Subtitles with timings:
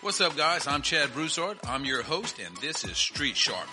[0.00, 0.66] What's up, guys?
[0.66, 1.58] I'm Chad Broussard.
[1.66, 3.68] I'm your host, and this is Street Sharp,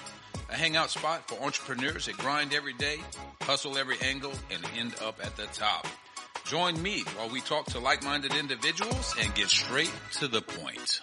[0.49, 2.97] a hangout spot for entrepreneurs that grind every day,
[3.41, 5.87] hustle every angle, and end up at the top.
[6.45, 11.01] Join me while we talk to like-minded individuals and get straight to the point.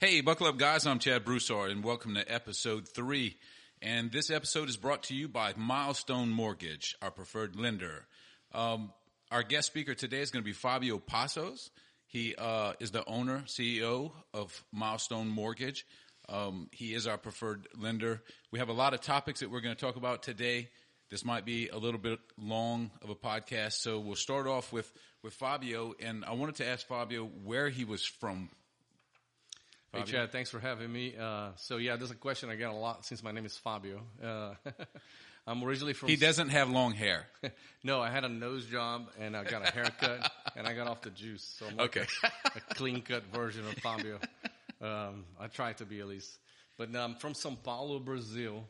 [0.00, 0.86] Hey, buckle up, guys.
[0.86, 3.36] I'm Chad Broussard, and welcome to episode three.
[3.82, 8.06] And this episode is brought to you by Milestone Mortgage, our preferred lender.
[8.52, 8.92] Um,
[9.30, 11.70] our guest speaker today is going to be Fabio Passos.
[12.08, 15.86] He uh, is the owner, CEO of Milestone Mortgage.
[16.26, 18.22] Um, he is our preferred lender.
[18.50, 20.70] We have a lot of topics that we're going to talk about today.
[21.10, 24.90] This might be a little bit long of a podcast, so we'll start off with
[25.22, 25.94] with Fabio.
[26.00, 28.48] And I wanted to ask Fabio where he was from.
[29.92, 31.14] Hey Chad, thanks for having me.
[31.18, 34.02] Uh, so yeah, there's a question I get a lot since my name is Fabio.
[34.22, 34.54] Uh,
[35.48, 36.10] I'm originally from.
[36.10, 37.26] He doesn't have long hair.
[37.82, 41.00] no, I had a nose job and I got a haircut and I got off
[41.02, 41.42] the juice.
[41.58, 42.06] So I'm like Okay.
[42.22, 44.20] a, a clean cut version of Fabio.
[44.82, 46.38] Um, I try to be at least.
[46.76, 48.68] But no, I'm from São Paulo, Brazil,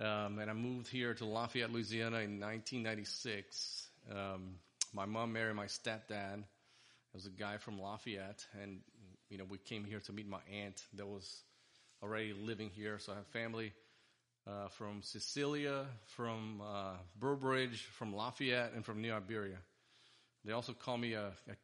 [0.00, 3.88] um, and I moved here to Lafayette, Louisiana in 1996.
[4.10, 4.54] Um,
[4.94, 6.38] my mom married my stepdad.
[6.38, 8.80] It was a guy from Lafayette, and
[9.28, 11.42] you know we came here to meet my aunt that was
[12.02, 12.98] already living here.
[12.98, 13.72] So I have family
[14.46, 19.58] uh, from Cecilia, from uh, Breaux Bridge, from Lafayette, and from New Iberia.
[20.44, 21.56] They also call me a, a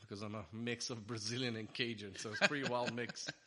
[0.00, 3.28] because I'm a mix of Brazilian and Cajun, so it's a pretty wild mix.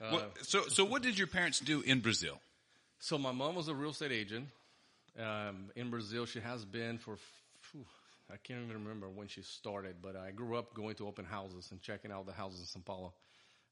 [0.00, 2.38] Uh, What- so, so what did your parents do in Brazil?
[3.00, 4.46] So my mom was a real estate agent
[5.18, 6.24] um, in Brazil.
[6.24, 7.16] She has been for
[7.62, 7.84] phew,
[8.30, 11.68] I can't even remember when she started, but I grew up going to open houses
[11.72, 13.12] and checking out the houses in São Paulo.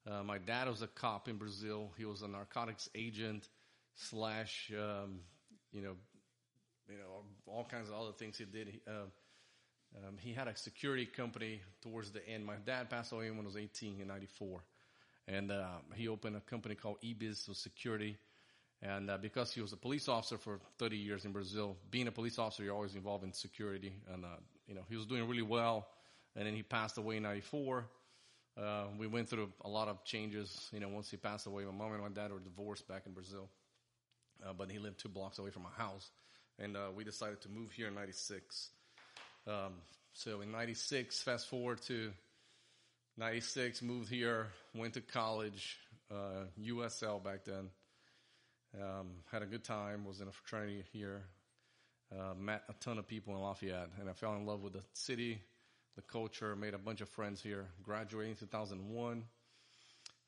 [0.04, 1.92] Uh, my dad was a cop in Brazil.
[1.96, 3.46] He was a narcotics agent
[3.96, 5.20] slash, um,
[5.72, 5.96] you know,
[6.88, 8.68] you know, all kinds of other things he did.
[8.68, 9.06] He, uh,
[10.06, 12.44] um, he had a security company towards the end.
[12.44, 14.60] My dad passed away when I was 18 in 94.
[15.28, 18.16] And uh, he opened a company called eBiz with security.
[18.82, 22.12] And uh, because he was a police officer for 30 years in Brazil, being a
[22.12, 23.94] police officer, you're always involved in security.
[24.12, 24.36] And, uh,
[24.68, 25.88] you know, he was doing really well.
[26.36, 27.86] And then he passed away in 94.
[28.56, 30.68] Uh, we went through a lot of changes.
[30.72, 33.12] You know, once he passed away, my mom and my dad were divorced back in
[33.12, 33.48] Brazil.
[34.44, 36.10] Uh, but he lived two blocks away from my house.
[36.58, 38.70] And uh, we decided to move here in 96.
[39.46, 39.74] Um,
[40.12, 42.12] so in 96, fast forward to
[43.18, 45.78] 96, moved here, went to college,
[46.10, 47.70] uh, USL back then.
[48.80, 51.22] Um, had a good time, was in a fraternity here,
[52.12, 54.82] uh, met a ton of people in Lafayette, and I fell in love with the
[54.92, 55.40] city,
[55.94, 59.24] the culture, made a bunch of friends here, graduated in 2001.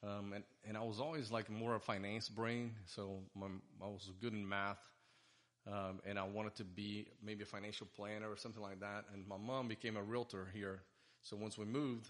[0.02, 3.46] Um, and, and I was always like more of a finance brain, so my,
[3.82, 4.78] I was good in math.
[5.66, 9.04] Um, and I wanted to be maybe a financial planner or something like that.
[9.12, 10.80] And my mom became a realtor here.
[11.22, 12.08] So once we moved,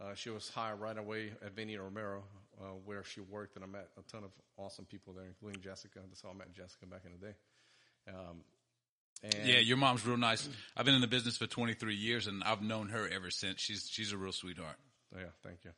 [0.00, 2.22] uh, she was hired right away at Van Eaton Romero,
[2.60, 5.98] uh, where she worked, and I met a ton of awesome people there, including Jessica.
[6.08, 7.34] That's how I met Jessica back in the day.
[8.08, 8.44] Um,
[9.22, 10.48] and Yeah, your mom's real nice.
[10.76, 13.60] I've been in the business for 23 years, and I've known her ever since.
[13.60, 14.76] She's she's a real sweetheart.
[15.14, 15.72] Yeah, thank you.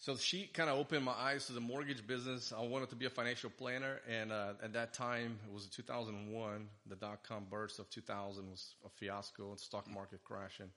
[0.00, 2.52] So she kind of opened my eyes to the mortgage business.
[2.56, 6.68] I wanted to be a financial planner, and uh, at that time, it was 2001.
[6.86, 10.70] The dot com burst of 2000 was a fiasco, and stock market crashing.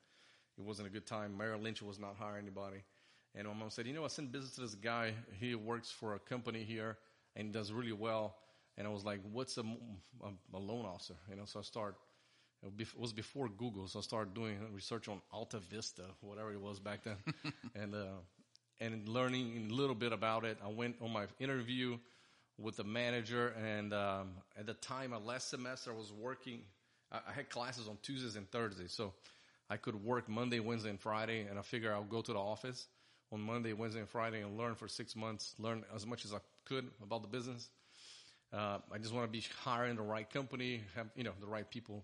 [0.57, 1.37] It wasn't a good time.
[1.37, 2.83] Merrill Lynch was not hiring anybody,
[3.35, 5.13] and my mom said, "You know, I sent business to this guy.
[5.39, 6.97] He works for a company here
[7.35, 8.35] and does really well."
[8.75, 11.95] And I was like, "What's a, a, a loan officer?" You know, so I started
[12.63, 16.79] it was before Google, so I started doing research on Alta Vista, whatever it was
[16.79, 17.17] back then,
[17.75, 18.07] and uh,
[18.81, 20.57] and learning a little bit about it.
[20.65, 21.97] I went on my interview
[22.57, 26.61] with the manager, and um, at the time, my last semester, I was working.
[27.11, 29.13] I, I had classes on Tuesdays and Thursdays, so
[29.69, 32.87] I could work Monday, Wednesday, and Friday, and I figured I'll go to the office
[33.31, 36.39] on Monday, Wednesday, and Friday and learn for six months, learn as much as I
[36.65, 37.69] could about the business.
[38.51, 41.69] Uh, I just want to be hiring the right company, have you know the right
[41.69, 42.03] people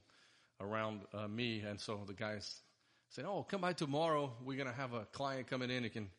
[0.61, 1.59] around uh, me.
[1.59, 2.61] And so the guys
[3.09, 4.31] said, "Oh, come by tomorrow.
[4.45, 5.83] We're gonna have a client coming in.
[5.83, 6.09] You can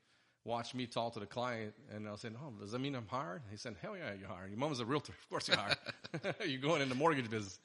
[0.44, 3.43] watch me talk to the client." And I said, "Oh, does that mean I'm hired?"
[3.50, 4.50] He said, "Hell yeah, you're hired.
[4.50, 5.12] Your mom's a realtor.
[5.12, 5.76] Of course you're hired.
[6.46, 7.58] you're going in the mortgage business."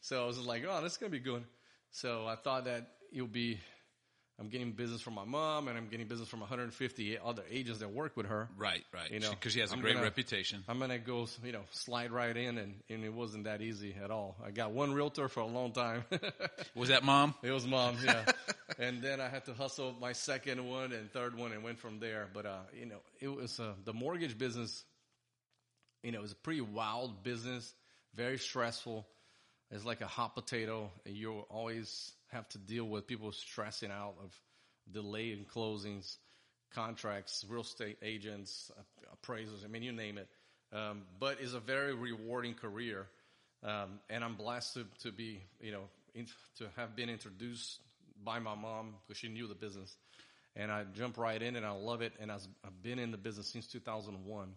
[0.00, 1.44] So I was like, "Oh, this is gonna be good."
[1.90, 3.58] So I thought that it would be.
[4.38, 7.90] I'm getting business from my mom, and I'm getting business from 150 other agents that
[7.90, 8.50] work with her.
[8.58, 9.10] Right, right.
[9.10, 10.62] You know, because she has a I'm great gonna- reputation.
[10.68, 14.10] I'm gonna go, you know, slide right in, and, and it wasn't that easy at
[14.10, 14.36] all.
[14.44, 16.04] I got one realtor for a long time.
[16.74, 17.34] Was that mom?
[17.42, 18.24] it was mom, yeah.
[18.78, 21.98] and then I had to hustle my second one and third one, and went from
[21.98, 22.28] there.
[22.34, 24.84] But uh, you know, it was uh, the mortgage business.
[26.02, 27.72] You know, it was a pretty wild business,
[28.14, 29.06] very stressful.
[29.70, 34.14] It's like a hot potato, and you're always have to deal with people stressing out
[34.22, 34.38] of
[34.92, 36.16] delay in closings,
[36.74, 38.70] contracts, real estate agents,
[39.12, 39.64] appraisers.
[39.64, 40.28] I mean, you name it.
[40.72, 43.06] Um, but it's a very rewarding career.
[43.64, 45.84] Um, and I'm blessed to, to be, you know,
[46.14, 46.26] in,
[46.58, 47.80] to have been introduced
[48.24, 49.96] by my mom because she knew the business.
[50.54, 52.12] And I jumped right in and I love it.
[52.20, 52.42] And I've
[52.82, 54.48] been in the business since 2001.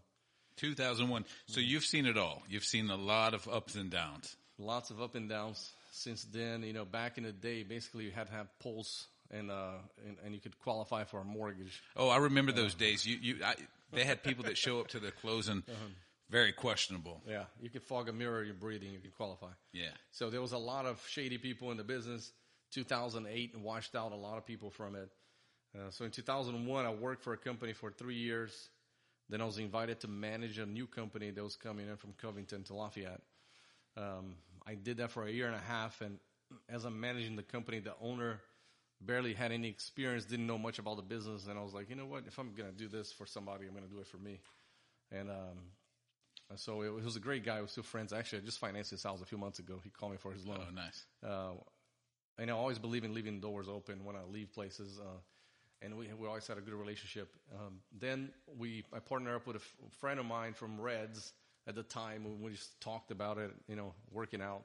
[0.57, 1.25] 2001.
[1.47, 2.41] So you've seen it all.
[2.49, 4.35] You've seen a lot of ups and downs.
[4.57, 6.63] Lots of up and downs since then.
[6.63, 9.73] You know, back in the day, basically you had to have pulse and, uh,
[10.07, 11.81] and, and you could qualify for a mortgage.
[11.95, 13.05] Oh, I remember those days.
[13.05, 13.55] You, you, I,
[13.93, 15.63] they had people that show up to the closing
[16.29, 17.21] very questionable.
[17.27, 17.45] Yeah.
[17.61, 19.49] You could fog a mirror, you're breathing, you could qualify.
[19.73, 19.89] Yeah.
[20.11, 22.31] So there was a lot of shady people in the business.
[22.71, 25.09] 2008 and washed out a lot of people from it.
[25.75, 28.69] Uh, so in 2001, I worked for a company for three years.
[29.29, 32.63] Then I was invited to manage a new company that was coming in from Covington
[32.65, 33.21] to Lafayette.
[33.97, 34.35] Um,
[34.69, 36.19] I did that for a year and a half, and
[36.69, 38.39] as I'm managing the company, the owner
[39.01, 41.95] barely had any experience, didn't know much about the business, and I was like, you
[41.95, 42.23] know what?
[42.27, 44.39] If I'm gonna do this for somebody, I'm gonna do it for me.
[45.11, 45.57] And um,
[46.55, 47.55] so it was a great guy.
[47.55, 48.13] We were still friends.
[48.13, 49.79] Actually, I just financed his house a few months ago.
[49.83, 50.59] He called me for his loan.
[50.67, 51.05] Oh, nice.
[51.25, 51.53] Uh,
[52.37, 54.99] and I always believe in leaving doors open when I leave places.
[54.99, 55.17] Uh,
[55.81, 57.33] and we we always had a good relationship.
[57.53, 61.33] Um, then we I partnered up with a f- friend of mine from Reds
[61.67, 64.63] at the time when we just talked about it, you know, working out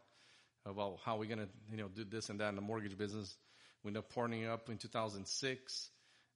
[0.66, 3.36] about how we're gonna you know do this and that in the mortgage business.
[3.82, 5.90] We ended up partnering up in 2006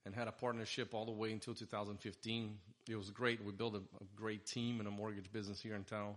[0.04, 2.58] and had a partnership all the way until 2015.
[2.88, 3.42] It was great.
[3.42, 6.08] We built a, a great team in a mortgage business here in town.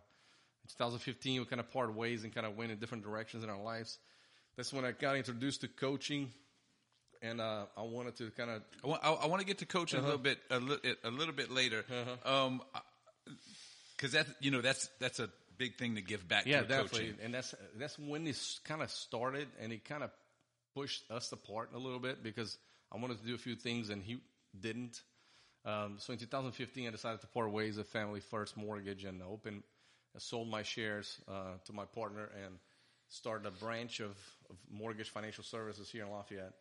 [0.64, 3.50] In 2015, we kind of parted ways and kind of went in different directions in
[3.50, 3.98] our lives.
[4.58, 6.30] That's when I got introduced to coaching
[7.22, 9.66] and uh, I wanted to kind of I want, I, I want to get to
[9.66, 11.86] coaching a little bit a, li- a little bit later,
[12.26, 12.62] um,
[14.01, 16.45] because that you know that's that's a big thing to give back.
[16.48, 17.15] yeah to definitely, coaching.
[17.24, 20.09] and that's that's when this kind of started, and it kind of
[20.75, 22.57] pushed us apart a little bit because
[22.92, 24.18] I wanted to do a few things and he
[24.59, 25.00] didn't.
[25.63, 29.62] Um, so in 2015, I decided to part ways with Family First Mortgage and open,
[30.15, 32.56] I sold my shares uh, to my partner and
[33.09, 34.18] started a branch of,
[34.50, 36.54] of mortgage financial services here in Lafayette.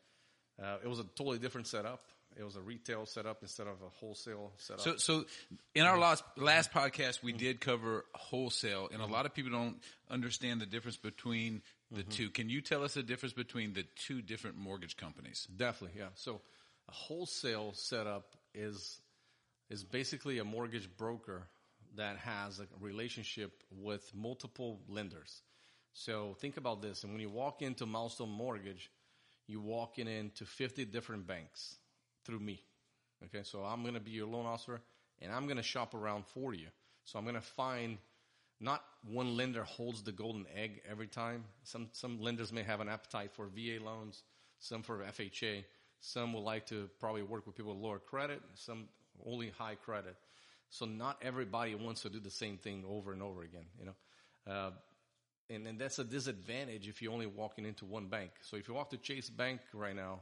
[0.63, 2.03] Uh, it was a totally different setup.
[2.39, 4.81] It was a retail setup instead of a wholesale setup.
[4.83, 5.25] So, so
[5.75, 9.77] in our last last podcast, we did cover wholesale, and a lot of people don't
[10.09, 12.11] understand the difference between the mm-hmm.
[12.11, 12.31] two.
[12.31, 15.47] Can you tell us the difference between the two different mortgage companies?
[15.55, 16.09] Definitely, yeah.
[16.15, 16.41] So
[16.89, 19.01] a wholesale setup is
[19.69, 21.47] is basically a mortgage broker
[21.97, 25.43] that has a relationship with multiple lenders.
[25.93, 28.91] So think about this, and when you walk into Milestone Mortgage,
[29.49, 31.80] you walking into 50 different banks
[32.25, 32.63] through me.
[33.25, 34.81] Okay, so I'm going to be your loan officer,
[35.21, 36.67] and I'm going to shop around for you.
[37.05, 37.99] So I'm going to find
[38.61, 41.45] not one lender holds the golden egg every time.
[41.65, 44.23] Some some lenders may have an appetite for VA loans,
[44.59, 45.65] some for FHA,
[46.01, 48.89] some would like to probably work with people with lower credit, some
[49.25, 50.17] only high credit.
[50.71, 54.53] So not everybody wants to do the same thing over and over again, you know.
[54.53, 54.71] Uh,
[55.51, 58.31] and, and that's a disadvantage if you're only walking into one bank.
[58.43, 60.21] So if you walk to Chase Bank right now,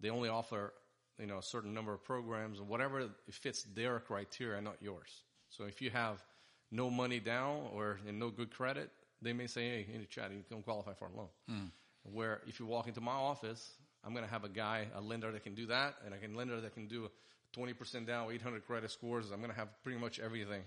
[0.00, 0.74] they only offer,
[1.18, 5.22] you know, a certain number of programs and whatever fits their criteria, not yours.
[5.50, 6.22] So if you have
[6.70, 8.90] no money down or and no good credit,
[9.22, 11.28] they may say, hey, in the chat, you don't qualify for a loan.
[11.48, 11.64] Hmm.
[12.02, 13.72] Where if you walk into my office,
[14.04, 16.60] I'm going to have a guy, a lender that can do that, and a lender
[16.60, 17.10] that can do
[17.56, 19.30] 20% down, 800 credit scores.
[19.32, 20.62] I'm going to have pretty much everything.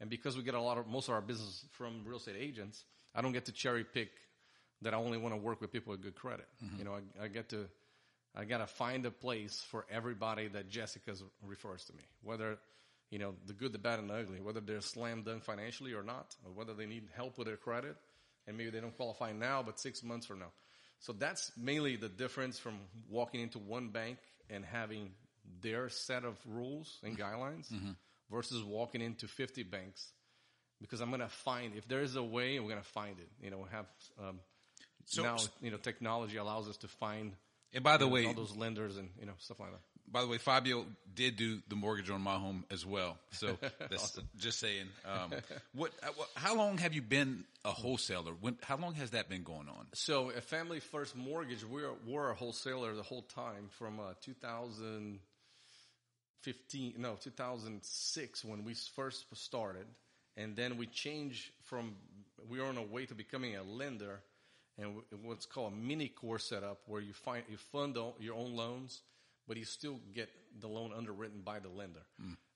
[0.00, 2.84] And because we get a lot of, most of our business from real estate agents,
[3.14, 4.10] I don't get to cherry pick
[4.82, 6.46] that I only want to work with people with good credit.
[6.64, 6.78] Mm-hmm.
[6.78, 7.66] You know, I, I get to,
[8.34, 11.12] I got to find a place for everybody that Jessica
[11.44, 12.58] refers to me, whether,
[13.10, 16.02] you know, the good, the bad, and the ugly, whether they're slam dunk financially or
[16.02, 17.96] not, or whether they need help with their credit,
[18.46, 20.52] and maybe they don't qualify now, but six months from now.
[21.00, 22.74] So that's mainly the difference from
[23.08, 24.18] walking into one bank
[24.48, 25.10] and having
[25.62, 27.66] their set of rules and guidelines
[28.30, 30.12] versus walking into 50 banks
[30.80, 33.28] because I'm going to find if there is a way, we're going to find it.
[33.42, 33.86] You know, we have
[34.22, 34.40] um,
[35.06, 37.32] So- now you know technology allows us to find
[37.72, 39.78] And by the you know, way, all those lenders and you know stuff like that.
[40.10, 40.84] by the way, Fabio
[41.14, 43.16] did do the mortgage on my home as well.
[43.30, 43.56] So
[43.90, 44.88] that's just saying.
[45.06, 45.32] Um,
[45.74, 46.08] what, uh.
[46.34, 48.32] How long have you been a wholesaler?
[48.40, 48.58] When?
[48.62, 49.86] How long has that been going on?
[49.94, 54.14] So a family first mortgage, we were we're a wholesaler the whole time from uh,
[54.22, 59.86] 2015, no 2006 when we first started,
[60.36, 61.94] and then we changed from
[62.48, 64.20] we were on our way to becoming a lender,
[64.80, 68.56] and what's called a mini core setup where you find you fund all your own
[68.56, 69.02] loans,
[69.46, 70.28] but you still get
[70.60, 72.02] the loan underwritten by the lender.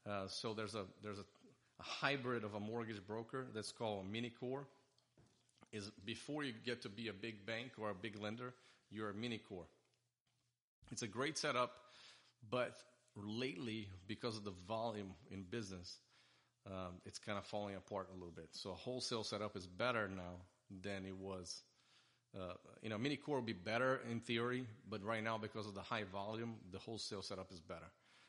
[0.09, 1.25] Uh, so there's a there's a,
[1.81, 4.67] a hybrid of a mortgage broker that's called a mini core
[5.75, 8.55] is before you get to be a big bank or a big lender,
[8.91, 9.67] you're a mini core.
[10.93, 11.73] It's a great setup,
[12.49, 12.77] but
[13.17, 15.99] lately, because of the volume in business,
[16.67, 18.49] um, it's kind of falling apart a little bit.
[18.53, 20.37] So a wholesale setup is better now
[20.83, 21.63] than it was.
[22.37, 25.75] Uh, you know, mini core will be better in theory, but right now because of
[25.75, 27.87] the high volume, the wholesale setup is better.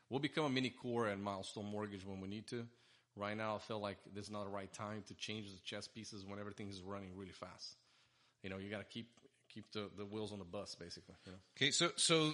[0.09, 2.67] We'll become a mini core and milestone mortgage when we need to.
[3.15, 5.87] Right now, I feel like this is not the right time to change the chess
[5.87, 7.77] pieces when everything is running really fast.
[8.43, 9.07] You know, you got to keep
[9.49, 11.15] keep the, the wheels on the bus, basically.
[11.25, 11.37] You know?
[11.57, 12.33] Okay, so so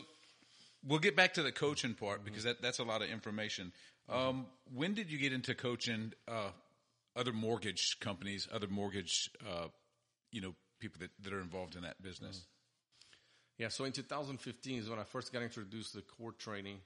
[0.85, 3.71] we'll get back to the coaching part because that, that's a lot of information.
[4.09, 6.49] Um, when did you get into coaching uh,
[7.15, 9.67] other mortgage companies, other mortgage, uh,
[10.31, 12.45] you know, people that, that are involved in that business?
[13.57, 16.79] Yeah, so in 2015 is when I first got introduced to the core training.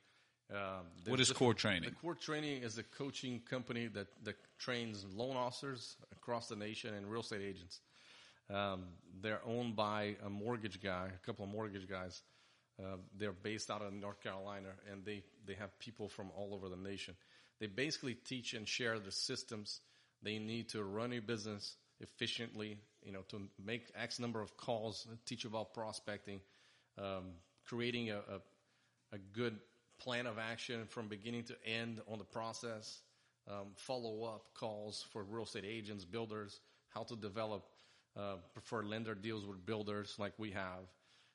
[0.54, 1.90] Um, What is the- core training?
[1.90, 6.94] The Core Training is a coaching company that, that trains loan officers across the nation
[6.94, 7.80] and real estate agents.
[8.50, 8.86] Um,
[9.22, 12.22] they're owned by a mortgage guy, a couple of mortgage guys.
[12.80, 16.70] Uh, they're based out of North Carolina, and they, they have people from all over
[16.70, 17.16] the nation.
[17.60, 19.80] They basically teach and share the systems
[20.22, 21.76] they need to run a business
[22.06, 26.40] efficiently, you know, to make X number of calls, teach about prospecting,
[26.98, 27.34] um,
[27.68, 29.58] creating a, a, a good
[30.00, 33.02] plan of action from beginning to end on the process,
[33.50, 36.60] um, follow up calls for real estate agents, builders,
[36.90, 37.64] how to develop
[38.18, 40.84] uh, preferred lender deals with builders like we have.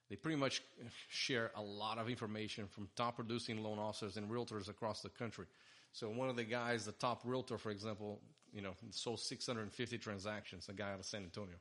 [0.09, 0.62] They pretty much
[1.09, 5.47] share a lot of information from top producing loan officers and realtors across the country.
[5.93, 8.21] So one of the guys, the top realtor, for example,
[8.52, 11.57] you know, sold 650 transactions, a guy out of San Antonio.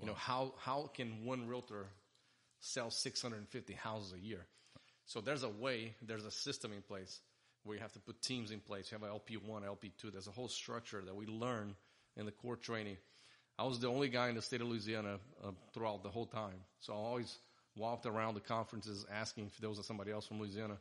[0.00, 1.86] You know, how, how can one realtor
[2.60, 4.46] sell 650 houses a year?
[5.06, 7.20] So there's a way, there's a system in place
[7.62, 8.90] where you have to put teams in place.
[8.90, 10.12] You have an LP1, LP2.
[10.12, 11.74] There's a whole structure that we learn
[12.16, 12.96] in the core training.
[13.58, 16.56] I was the only guy in the state of Louisiana uh, throughout the whole time.
[16.80, 17.36] So I always
[17.76, 20.78] walked around the conferences asking if there was somebody else from Louisiana.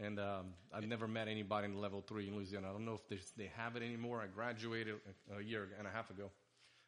[0.00, 2.68] And um, I've never met anybody in level three in Louisiana.
[2.68, 4.22] I don't know if they, they have it anymore.
[4.22, 4.94] I graduated
[5.30, 6.30] a, a year and a half ago,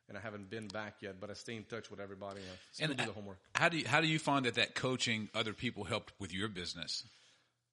[0.09, 1.21] and I haven't been back yet.
[1.21, 3.39] But I stay in touch with everybody and And do the homework.
[3.57, 6.49] How do you, how do you find that that coaching other people helped with your
[6.49, 7.05] business?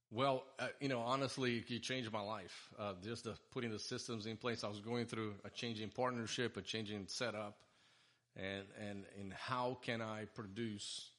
[0.10, 2.70] Well, uh, you know, honestly, it changed my life.
[2.80, 4.64] Uh, just the putting the systems in place.
[4.64, 7.58] I was going through a changing partnership, a changing setup,
[8.36, 11.10] and and and how can I produce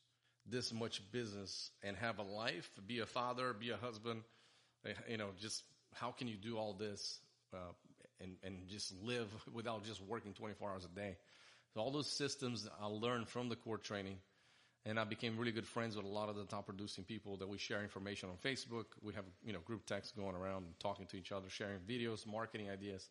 [0.51, 4.23] this much business and have a life, be a father, be a husband,
[4.87, 5.63] uh, you know, just
[5.95, 7.21] how can you do all this
[7.55, 7.73] uh,
[8.21, 11.17] and and just live without just working 24 hours a day?
[11.75, 14.17] So all those systems I learned from the core training
[14.89, 17.49] and I became really good friends with a lot of the top producing people that
[17.49, 18.87] we share information on Facebook.
[19.03, 22.71] We have, you know, group texts going around talking to each other, sharing videos, marketing
[22.71, 23.09] ideas.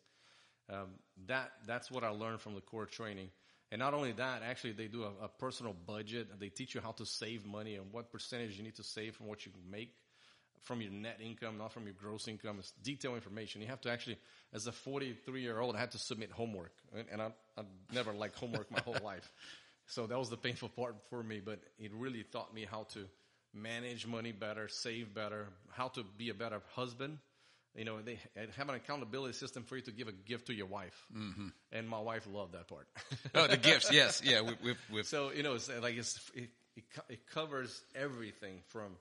[0.70, 0.88] Um,
[1.26, 3.30] that, that's what I learned from the core training.
[3.70, 6.28] And not only that, actually they do a, a personal budget.
[6.40, 9.26] They teach you how to save money and what percentage you need to save from
[9.26, 9.94] what you make
[10.62, 12.56] from your net income, not from your gross income.
[12.58, 13.62] It's detailed information.
[13.62, 14.18] You have to actually,
[14.52, 16.72] as a 43 year old, I had to submit homework.
[16.94, 19.30] And, and I, I've never liked homework my whole life.
[19.90, 23.06] So that was the painful part for me, but it really taught me how to
[23.54, 27.16] manage money better, save better, how to be a better husband.
[27.78, 28.18] You know, they
[28.56, 31.06] have an accountability system for you to give a gift to your wife.
[31.16, 31.46] Mm-hmm.
[31.70, 32.88] And my wife loved that part.
[33.36, 34.40] Oh, the gifts, yes, yeah.
[34.40, 38.96] We, we've, we've, so, you know, it's like it's, it, it, it covers everything from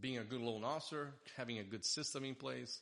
[0.00, 2.80] being a good loan officer, having a good system in place,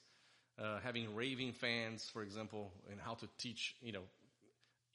[0.63, 4.05] uh, having raving fans, for example, and how to teach, you know,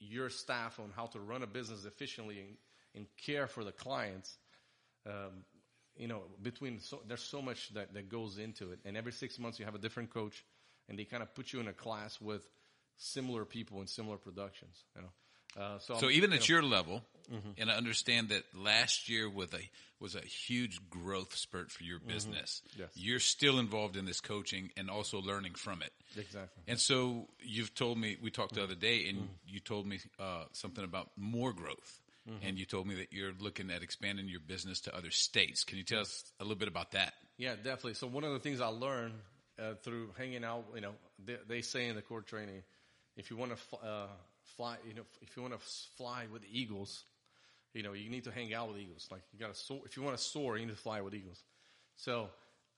[0.00, 2.56] your staff on how to run a business efficiently and,
[2.94, 4.38] and care for the clients.
[5.06, 5.44] Um,
[5.96, 9.38] you know, between so, there's so much that, that goes into it, and every six
[9.38, 10.44] months you have a different coach,
[10.88, 12.42] and they kind of put you in a class with
[12.96, 14.84] similar people in similar productions.
[14.96, 17.02] You know, uh, so so even you at know, your level,
[17.58, 19.60] and I understand that last year with a
[20.00, 22.60] was a huge growth spurt for your business.
[22.76, 22.88] Yes.
[22.94, 25.92] You're still involved in this coaching and also learning from it.
[26.18, 26.64] exactly.
[26.66, 28.60] And so you've told me we talked Mm-hmm.
[28.60, 32.46] the other day, and you told me uh, something about more growth, Mm-hmm.
[32.46, 35.64] and you told me that you're looking at expanding your business to other states.
[35.64, 37.14] Can you tell us a little bit about that?
[37.36, 37.94] Yeah, definitely.
[37.94, 39.14] So one of the things I learned
[39.58, 40.92] uh, through hanging out, you know,
[41.24, 42.62] they, they say in the core training,
[43.16, 44.06] if you want to fl- uh,
[44.56, 45.60] fly, you know, if you want to
[45.96, 47.02] fly with eagles,
[47.74, 49.08] you know, you need to hang out with eagles.
[49.10, 49.80] Like you got to soar.
[49.84, 51.42] If you want to soar, you need to fly with eagles.
[51.96, 52.28] So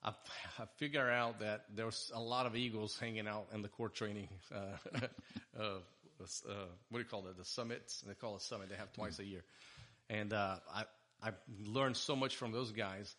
[0.03, 0.13] I,
[0.59, 4.29] I figured out that there's a lot of eagles hanging out in the core training.
[4.55, 5.01] Uh,
[6.21, 6.55] uh, uh,
[6.89, 7.37] what do you call it?
[7.37, 8.03] The summits.
[8.07, 8.69] They call it summit.
[8.69, 9.45] They have twice a year,
[10.09, 10.85] and uh, I
[11.23, 11.31] I
[11.67, 13.15] learned so much from those guys.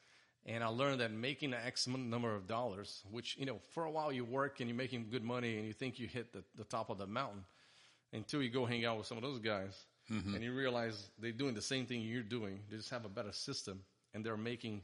[0.47, 3.89] And I learned that making an X number of dollars, which, you know, for a
[3.89, 6.63] while you work and you're making good money and you think you hit the, the
[6.63, 7.45] top of the mountain
[8.13, 9.75] until you go hang out with some of those guys
[10.35, 12.59] and you realize they're doing the same thing you're doing.
[12.69, 13.81] They just have a better system
[14.13, 14.83] and they're making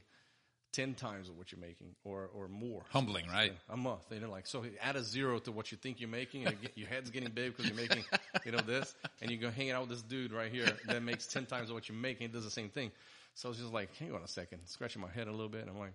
[0.72, 2.82] ten times of what you're making, or or more.
[2.90, 3.52] Humbling, right?
[3.68, 4.02] a month.
[4.10, 6.68] You know, like so, add a zero to what you think you're making, and you
[6.68, 8.04] get, your head's getting big because you're making,
[8.44, 11.26] you know, this, and you go hanging out with this dude right here that makes
[11.26, 12.26] ten times of what you're making.
[12.26, 12.90] It does the same thing.
[13.34, 15.62] So I was just like, hang on a second, scratching my head a little bit,
[15.62, 15.94] and I'm like,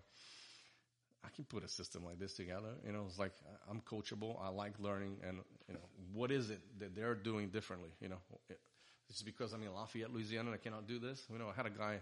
[1.24, 2.70] I can put a system like this together.
[2.86, 3.34] You know, it's like
[3.70, 4.42] I'm coachable.
[4.42, 5.82] I like learning, and you know,
[6.14, 7.90] what is it that they're doing differently?
[8.00, 8.18] You know,
[9.10, 11.26] it's because I'm in Lafayette, Louisiana, and I cannot do this.
[11.32, 12.00] You know, I had a guy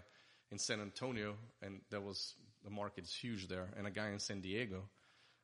[0.50, 2.34] in San Antonio, and that was
[2.66, 4.82] the market's huge there, and a guy in San Diego.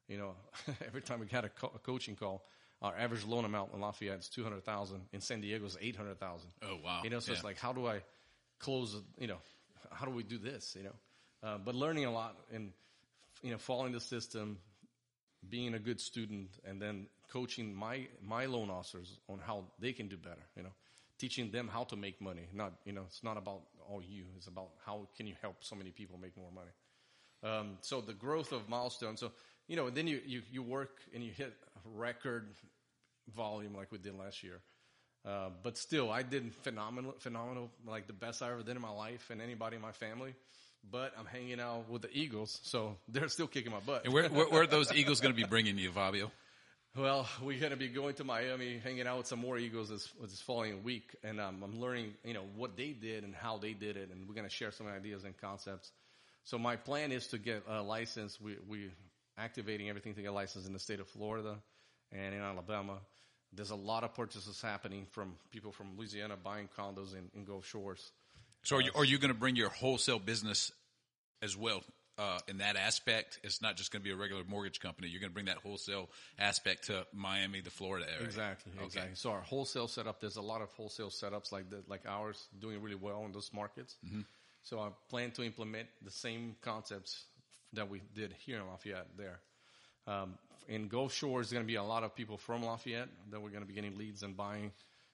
[0.09, 0.35] You know,
[0.87, 2.45] every time we had a, co- a coaching call,
[2.83, 5.03] our average loan amount in Lafayette is two hundred thousand.
[5.13, 6.51] In San Diego is eight hundred thousand.
[6.63, 7.01] Oh wow!
[7.05, 7.37] You know, so Yeah.
[7.37, 8.03] it's like, how do I
[8.59, 9.01] close?
[9.19, 9.39] You know,
[9.93, 10.77] how do we do this?
[10.77, 10.95] You know,
[11.49, 12.73] uh, but learning a lot and
[13.43, 14.59] you know, following the system,
[15.49, 20.09] being a good student, and then coaching my my loan officers on how they can
[20.09, 20.43] do better.
[20.57, 20.73] You know,
[21.19, 22.49] teaching them how to make money.
[22.53, 24.25] Not you know, it's not about all you.
[24.37, 26.73] It's about how can you help so many people make more money.
[27.43, 29.17] Um, so the growth of milestone.
[29.17, 29.33] So
[29.69, 31.53] you know, then you, you you work and you hit
[31.95, 32.47] record
[33.35, 34.61] volume like we did last year.
[35.25, 38.91] Uh, but still, I did phenomenal, phenomenal, like the best I ever did in my
[38.91, 40.35] life and anybody in my family.
[40.91, 44.05] But I'm hanging out with the Eagles, so they're still kicking my butt.
[44.05, 46.33] And where, where, where are those Eagles going to be bringing you, Fabio?
[46.97, 50.13] Well, we're going to be going to Miami, hanging out with some more Eagles this,
[50.21, 53.73] this following week, and um, I'm learning, you know, what they did and how they
[53.73, 55.91] did it, and we're going to share some ideas and concepts.
[56.45, 58.41] So my plan is to get a license.
[58.41, 58.91] We we
[59.39, 61.57] activating everything to get a license in the state of Florida
[62.11, 62.99] and in Alabama.
[63.55, 67.67] There's a lot of purchases happening from people from Louisiana buying condos in, in Gulf
[67.67, 68.13] Shores.
[68.63, 70.73] So are you, are you going to bring your wholesale business
[71.43, 71.83] as well
[72.19, 73.41] uh, in that aspect?
[73.43, 75.09] It's not just going to be a regular mortgage company.
[75.09, 76.09] You're going to bring that wholesale
[76.39, 78.25] aspect to Miami, the Florida area.
[78.25, 78.85] Exactly, Okay.
[78.87, 79.15] exactly.
[79.17, 82.81] So our wholesale setup, there's a lot of wholesale setups like the, like ours doing
[82.81, 83.97] really well in those markets.
[84.63, 87.25] So I plan to implement the same concepts
[87.73, 89.41] that we did here in Lafayette there.
[90.07, 90.35] Um,
[90.69, 93.51] in Gulf Shores, there's going to be a lot of people from Lafayette that we're
[93.51, 94.73] going to be getting leads and buying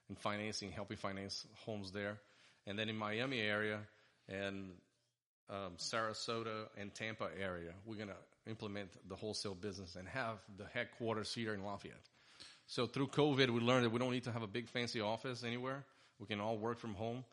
[0.09, 2.19] and financing, helping finance homes there.
[2.67, 3.81] And then in Miami area
[4.29, 4.71] and
[5.49, 10.67] um, Sarasota and Tampa area, we're going to implement the wholesale business and have the
[10.73, 11.97] headquarters here in Lafayette.
[12.67, 15.43] So through COVID, we learned that we don't need to have a big fancy office
[15.43, 15.85] anywhere.
[16.19, 17.25] We can all work from home.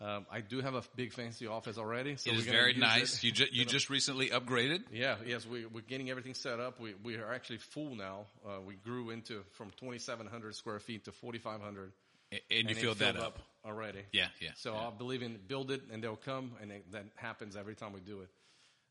[0.00, 2.16] Um, I do have a big fancy office already.
[2.16, 3.14] So It is very nice.
[3.14, 3.24] it.
[3.24, 4.84] You, ju- you just recently upgraded.
[4.92, 6.78] Yeah, yes, we, we're getting everything set up.
[6.78, 8.26] We, we are actually full now.
[8.46, 11.90] Uh, we grew into from 2,700 square feet to 4,500.
[12.30, 13.38] And, and you filled that filled up.
[13.66, 14.02] already.
[14.12, 14.86] Yeah, yeah, So yeah.
[14.86, 18.00] I believe in build it and they'll come, and it, that happens every time we
[18.00, 18.28] do it.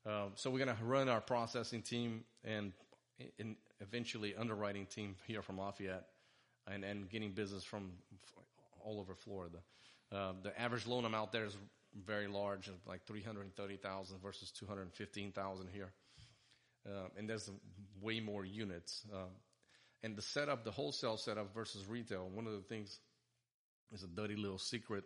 [0.09, 2.73] Um, so we're gonna run our processing team and,
[3.39, 6.05] and eventually underwriting team here from Lafayette,
[6.65, 7.91] and and getting business from
[8.83, 9.57] all over Florida.
[10.11, 11.57] Uh, the average loan amount there is
[12.05, 15.91] very large, like three hundred thirty thousand versus two hundred fifteen thousand here,
[16.87, 17.49] uh, and there's
[18.01, 19.05] way more units.
[19.13, 19.29] Um,
[20.03, 22.99] and the setup, the wholesale setup versus retail, one of the things
[23.91, 25.03] is a dirty little secret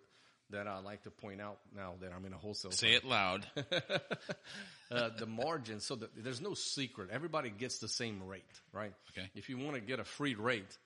[0.52, 2.72] that I like to point out now that I'm in a wholesale.
[2.72, 3.46] Say it loud.
[4.92, 5.80] uh, the margin.
[5.80, 7.10] So the, there's no secret.
[7.12, 8.94] Everybody gets the same rate, right?
[9.12, 9.30] Okay.
[9.34, 10.81] If you want to get a free rate, uh,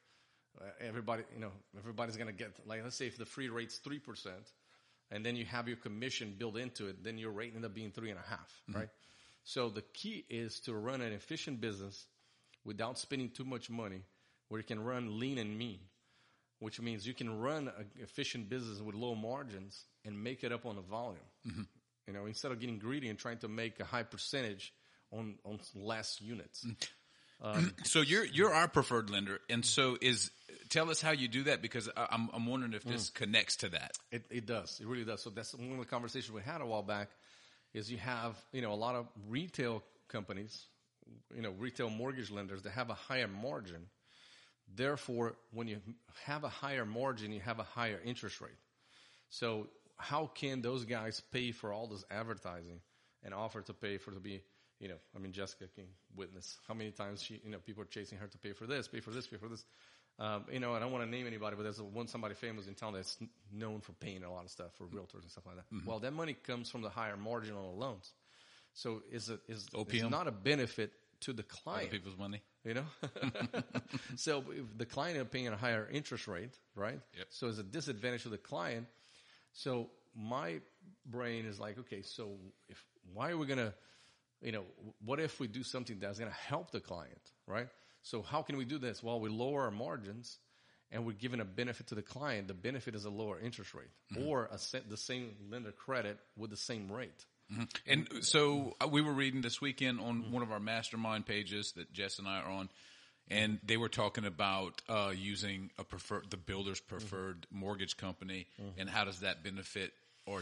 [0.59, 3.79] Uh, everybody, you know, everybody's going to get, like, let's say if the free rate's
[3.79, 3.99] 3%,
[5.11, 7.91] and then you have your commission built into it, then your rate end up being
[7.91, 8.79] three and a half, mm-hmm.
[8.79, 8.89] right?
[9.43, 12.07] So the key is to run an efficient business
[12.63, 14.01] without spending too much money
[14.49, 15.79] where you can run lean and mean,
[16.59, 20.65] which means you can run an efficient business with low margins and make it up
[20.65, 21.19] on the volume.
[21.47, 21.61] Mm-hmm.
[22.07, 24.73] You know, instead of getting greedy and trying to make a high percentage
[25.11, 26.65] on, on less units.
[26.65, 26.73] Mm-hmm.
[27.41, 30.31] Um, so you're you're our preferred lender, and so is
[30.69, 33.13] tell us how you do that because I'm I'm wondering if this mm.
[33.13, 33.91] connects to that.
[34.11, 34.79] It, it does.
[34.81, 35.21] It really does.
[35.21, 37.09] So that's one of the conversations we had a while back
[37.73, 40.65] is you have, you know, a lot of retail companies,
[41.35, 43.87] you know, retail mortgage lenders that have a higher margin.
[44.73, 45.79] Therefore, when you
[46.23, 48.57] have a higher margin, you have a higher interest rate.
[49.29, 49.67] So
[49.97, 52.79] how can those guys pay for all this advertising
[53.23, 54.41] and offer to pay for to be,
[54.79, 55.85] you know, I mean, Jessica can
[56.15, 58.87] witness how many times she, you know, people are chasing her to pay for this,
[58.87, 59.63] pay for this, pay for this.
[60.17, 62.73] Um, you know, I don't want to name anybody, but there's one somebody famous in
[62.75, 63.17] town that's
[63.51, 65.65] known for paying a lot of stuff for realtors and stuff like that.
[65.85, 68.13] Well, that money comes from the higher margin on the loans.
[68.73, 72.41] So is it is it's not a benefit to the Other client people's money.
[72.65, 72.83] you know
[74.15, 77.27] so if the client is paying a higher interest rate right Yep.
[77.29, 78.85] so it's a disadvantage to the client
[79.53, 80.59] so my
[81.05, 82.31] brain is like okay so
[82.67, 82.83] if
[83.13, 83.73] why are we gonna
[84.41, 84.63] you know
[85.03, 87.67] what if we do something that's gonna help the client right?
[88.01, 89.03] So how can we do this?
[89.03, 90.37] Well we lower our margins
[90.91, 92.47] and we're giving a benefit to the client.
[92.47, 94.27] The benefit is a lower interest rate mm-hmm.
[94.27, 97.25] or a set, the same lender credit with the same rate.
[97.51, 97.63] Mm-hmm.
[97.85, 100.31] And so uh, we were reading this weekend on mm-hmm.
[100.31, 102.69] one of our mastermind pages that Jess and I are on,
[103.29, 108.89] and they were talking about uh, using a preferred, the builder's preferred mortgage company, and
[108.89, 109.93] how does that benefit
[110.25, 110.41] or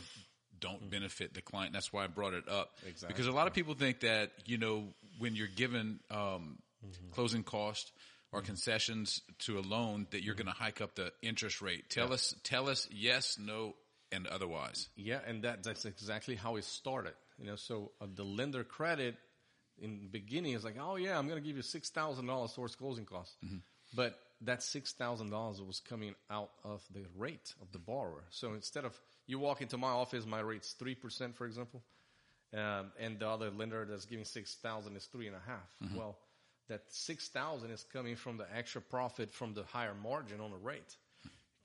[0.63, 1.73] don't benefit the client.
[1.73, 3.07] That's why I brought it up Exactly.
[3.13, 4.85] because a lot of people think that you know
[5.19, 6.57] when you're given um,
[7.11, 7.91] closing cost
[8.31, 11.87] or concessions to a loan that you're going to hike up the interest rate.
[11.89, 13.75] Tell us, tell us, yes, no,
[14.11, 14.89] and otherwise.
[14.95, 17.13] Yeah, and that that's exactly how it started.
[17.37, 19.15] You know, so uh, the lender credit
[19.79, 22.53] in the beginning is like, oh yeah, I'm going to give you six thousand dollars
[22.53, 23.35] towards closing costs,
[23.95, 28.23] but that six thousand dollars was coming out of the rate of the borrower.
[28.31, 31.81] So instead of you walk into my office, my rate's three percent, for example,
[32.53, 35.69] um, and the other lender that's giving six thousand is three and a half.
[35.97, 36.17] Well,
[36.69, 40.57] that six thousand is coming from the extra profit from the higher margin on the
[40.57, 40.95] rate,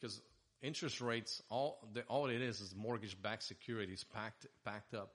[0.00, 0.20] because
[0.62, 5.12] interest rates all the, all it is is mortgage-backed securities packed packed up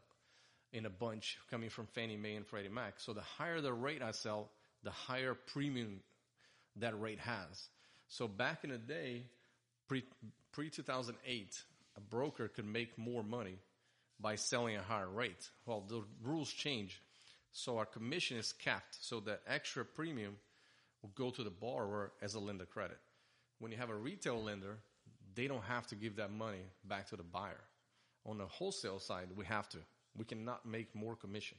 [0.71, 2.95] in a bunch coming from Fannie Mae and Freddie Mac.
[2.97, 4.49] So the higher the rate I sell,
[4.83, 6.01] the higher premium
[6.77, 7.69] that rate has.
[8.09, 9.23] So back in the day,
[9.87, 10.03] pre
[10.51, 11.63] pre 2008,
[11.97, 13.57] a broker could make more money
[14.19, 15.49] by selling a higher rate.
[15.65, 17.01] Well, the rules change,
[17.51, 18.97] so our commission is capped.
[19.01, 20.37] So that extra premium
[21.01, 22.97] will go to the borrower as a lender credit.
[23.59, 24.77] When you have a retail lender,
[25.35, 27.61] they don't have to give that money back to the buyer.
[28.25, 29.77] On the wholesale side, we have to.
[30.17, 31.57] We cannot make more commission.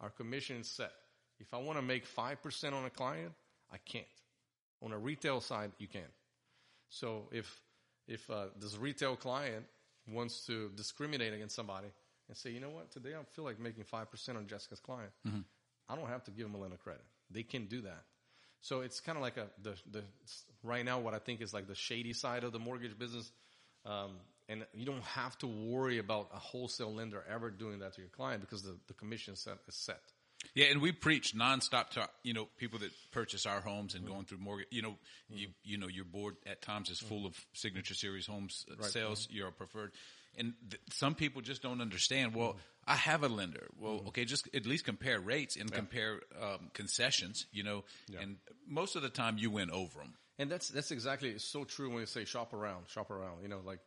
[0.00, 0.92] Our commission is set.
[1.38, 3.32] If I want to make 5% on a client,
[3.72, 4.04] I can't.
[4.82, 6.08] On a retail side, you can.
[6.88, 7.60] So if,
[8.12, 9.64] if uh, this retail client
[10.06, 11.88] wants to discriminate against somebody
[12.28, 15.10] and say, you know what, today I feel like making 5% on Jessica's client,
[15.88, 17.04] I don't have to give them a lender credit.
[17.30, 18.02] They can do that.
[18.60, 20.02] So it's kind of like a, the, the,
[20.62, 23.32] right now what I think is like the shady side of the mortgage business.
[23.84, 24.12] Um,
[24.48, 28.10] and you don't have to worry about a wholesale lender ever doing that to your
[28.10, 30.02] client because the, the commission set is set.
[30.54, 34.24] Yeah, and we preach nonstop to you know people that purchase our homes and going
[34.24, 34.68] through mortgage.
[34.70, 34.96] You know,
[35.30, 39.28] you you know your board at times is full of signature series homes uh, sales.
[39.30, 39.92] You're preferred,
[40.36, 42.34] and th- some people just don't understand.
[42.34, 43.68] Well, I have a lender.
[43.78, 47.46] Well, okay, just at least compare rates and compare um, concessions.
[47.52, 47.84] You know,
[48.20, 50.14] and most of the time you win over them.
[50.38, 53.42] And that's that's exactly it's so true when you say shop around, shop around.
[53.42, 53.80] You know, like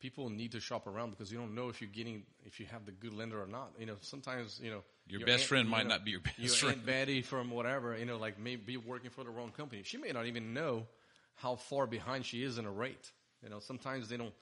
[0.00, 2.86] people need to shop around because you don't know if you're getting if you have
[2.86, 3.72] the good lender or not.
[3.78, 6.76] You know, sometimes you know Your best friend might not be your best your friend.
[6.76, 7.96] Aunt Betty from whatever.
[7.96, 9.82] You know, like may be working for the wrong company.
[9.84, 10.86] She may not even know
[11.36, 13.12] how far behind she is in a rate.
[13.42, 14.34] You know, sometimes they don't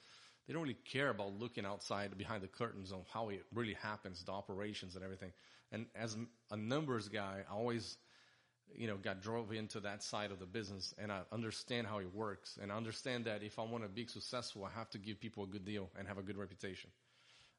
[0.47, 4.23] they don't really care about looking outside behind the curtains on how it really happens,
[4.23, 5.31] the operations and everything.
[5.71, 6.17] And as
[6.51, 7.97] a numbers guy, I always
[8.73, 12.13] you know, got drove into that side of the business and I understand how it
[12.13, 15.19] works and I understand that if I want to be successful, I have to give
[15.19, 16.89] people a good deal and have a good reputation.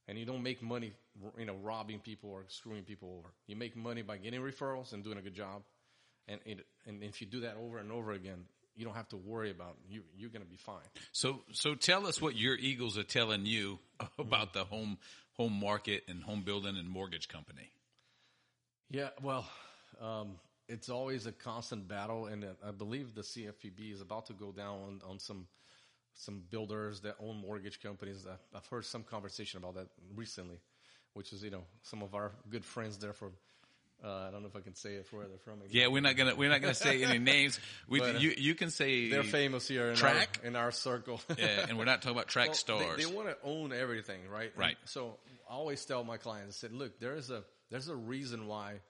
[0.08, 0.92] And you don't make money,
[1.36, 3.28] you know, robbing people or screwing people over.
[3.48, 5.62] You make money by getting referrals and doing a good job.
[6.28, 8.44] And, it, and if you do that over and over again,
[8.76, 10.02] you don't have to worry about you.
[10.16, 10.84] You're going to be fine.
[11.12, 13.78] So, so tell us what your Eagles are telling you
[14.18, 14.98] about the home
[15.36, 17.70] home market and home building and mortgage company.
[18.90, 19.46] Yeah, well,
[20.00, 20.36] um,
[20.68, 24.78] it's always a constant battle, and I believe the CFPB is about to go down
[24.86, 25.46] on, on some
[26.16, 28.26] some builders that own mortgage companies.
[28.26, 30.58] I've, I've heard some conversation about that recently,
[31.14, 33.32] which is you know some of our good friends there from.
[34.04, 35.54] Uh, I don't know if I can say it where they're from.
[35.54, 35.70] Again.
[35.70, 37.58] Yeah, we're not gonna we're not gonna say any names.
[37.88, 40.40] We But, uh, you you can say they're famous here in Track?
[40.42, 41.20] our, in our circle.
[41.38, 42.96] Yeah, and we're not talking about track Well, stars.
[42.98, 44.50] They, they want to own everything, right?
[44.52, 44.76] And Right.
[44.84, 45.16] so
[45.48, 48.80] I always tell my clients, I said, look, there is a there's a reason why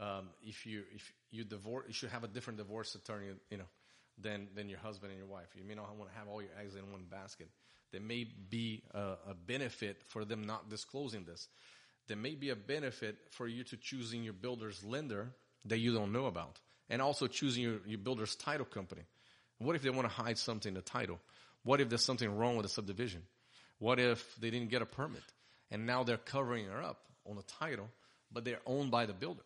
[0.00, 3.68] um, if you if you divorce, you should have a different divorce attorney, you know,
[4.22, 5.48] than than your husband and your wife.
[5.54, 7.48] You may not want to have all your eggs in one basket.
[7.92, 11.48] There may be a, a benefit for them not disclosing this.
[12.08, 15.28] There may be a benefit for you to choosing your builder's lender
[15.66, 19.02] that you don't know about, and also choosing your, your builder's title company.
[19.58, 21.18] What if they want to hide something in the title?
[21.62, 23.22] What if there's something wrong with the subdivision?
[23.78, 25.22] What if they didn't get a permit
[25.70, 27.88] and now they're covering her up on the title,
[28.32, 29.42] but they're owned by the builder?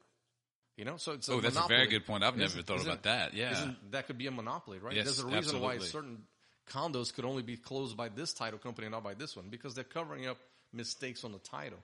[0.77, 2.25] You know, so it's Oh, that's a very good point.
[2.25, 3.35] I've never Isn't- thought isn't- about that.
[3.35, 3.53] Yeah.
[3.53, 4.95] isn't- that could be a monopoly, right?
[4.95, 6.27] Yes, There's a reason why certain
[6.67, 9.75] condos could only be closed by this title company and not by this one because
[9.75, 10.39] they're covering up
[10.73, 11.79] mistakes on the title.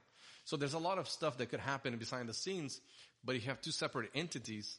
[0.45, 2.81] So there's a lot of stuff that could happen behind the scenes,
[3.23, 4.79] but if you have two separate entities,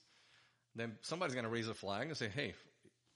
[0.75, 2.53] then somebody's going to raise a flag and say, "Hey,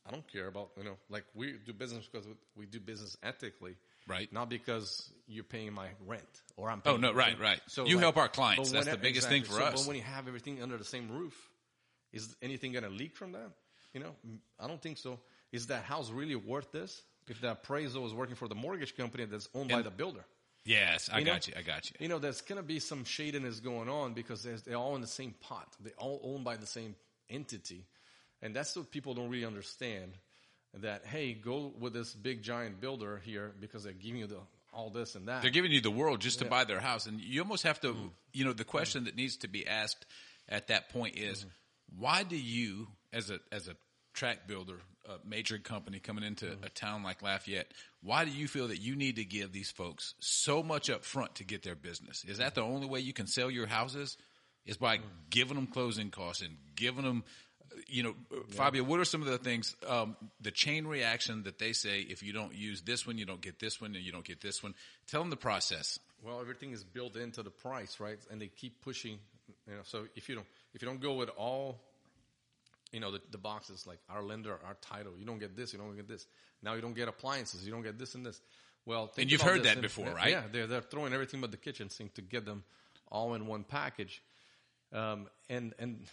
[0.05, 3.75] I don't care about you know, like we do business because we do business ethically,
[4.07, 4.31] Right.
[4.31, 6.23] Not because you're paying my rent
[6.57, 6.79] or I'm.
[6.85, 6.95] Oh, paying.
[7.05, 7.39] Oh, no, right, rent.
[7.39, 7.61] right.
[7.67, 8.71] So You like- help our clients.
[8.71, 9.81] That's the biggest thing for So, us.
[9.81, 11.33] But when you have everything under the same roof,
[12.13, 13.51] is anything going to leak from that?
[13.93, 14.15] You know,
[14.59, 15.19] I don't think so.
[15.51, 17.01] Is that house really worth this?
[17.27, 20.23] If the appraisal is working for the mortgage company that's owned by the builder,
[20.67, 21.33] Yes, I You know?
[21.33, 21.53] got you.
[21.55, 21.95] I got you.
[21.99, 25.07] You know, there's going to be some shadiness going on because they're all in the
[25.07, 25.67] same pot.
[25.79, 26.95] They're all owned by the same
[27.29, 27.85] entity.
[28.41, 30.13] And that's what people don't really understand.
[30.81, 34.39] That, hey, go with this big giant builder here because they're giving you the,
[34.73, 35.41] all this and that.
[35.41, 37.93] They're giving you the world just to buy their house, and you almost have to.
[37.93, 38.07] Mm-hmm.
[38.33, 39.05] You know, the question mm-hmm.
[39.05, 40.05] that needs to be asked
[40.49, 42.01] at that point is, mm-hmm.
[42.01, 43.75] why do you, as a as a
[44.13, 48.67] track builder, a major company coming into a town like Lafayette, why do you feel
[48.67, 52.25] that you need to give these folks so much up front to get their business?
[52.25, 54.17] Is that the only way you can sell your houses?
[54.65, 54.97] Is by
[55.29, 57.23] giving them closing costs and giving them.
[57.87, 58.15] You know,
[58.49, 62.23] Fabio, what are some of the things, um, the chain reaction that they say if
[62.23, 64.63] you don't use this one, you don't get this one, and you don't get this
[64.63, 64.73] one?
[65.07, 65.99] Tell them the process.
[66.23, 68.17] Well, everything is built into the price, right?
[68.31, 69.19] And they keep pushing.
[69.67, 71.79] You know, so if you don't if you don't go with all,
[72.91, 75.79] you know, the, the boxes like our lender, our title, you don't get this, you
[75.79, 76.25] don't get this.
[76.63, 78.41] Now you don't get appliances, you don't get this and this.
[78.85, 80.29] Well, And you've heard that before, yeah, right?
[80.29, 82.63] Yeah, they're they're throwing everything but the kitchen sink to get them
[83.11, 84.21] all in one package,
[84.93, 86.05] um, and and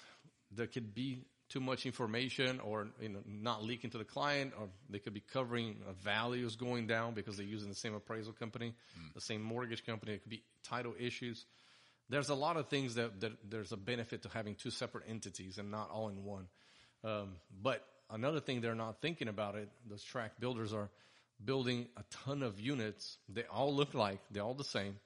[0.50, 4.68] there could be too much information or you know not leaking to the client or
[4.88, 8.72] they could be covering uh, values going down because they're using the same appraisal company
[9.14, 10.12] the same mortgage company.
[10.14, 11.44] It could be title issues.
[12.08, 15.58] There's a lot of things that, that there's a benefit to having two separate entities
[15.58, 16.46] and not all in one.
[17.04, 20.90] Um, but another thing they're not thinking about it those track builders are
[21.44, 23.16] building a ton of units.
[23.28, 24.96] They all look like they're all the same.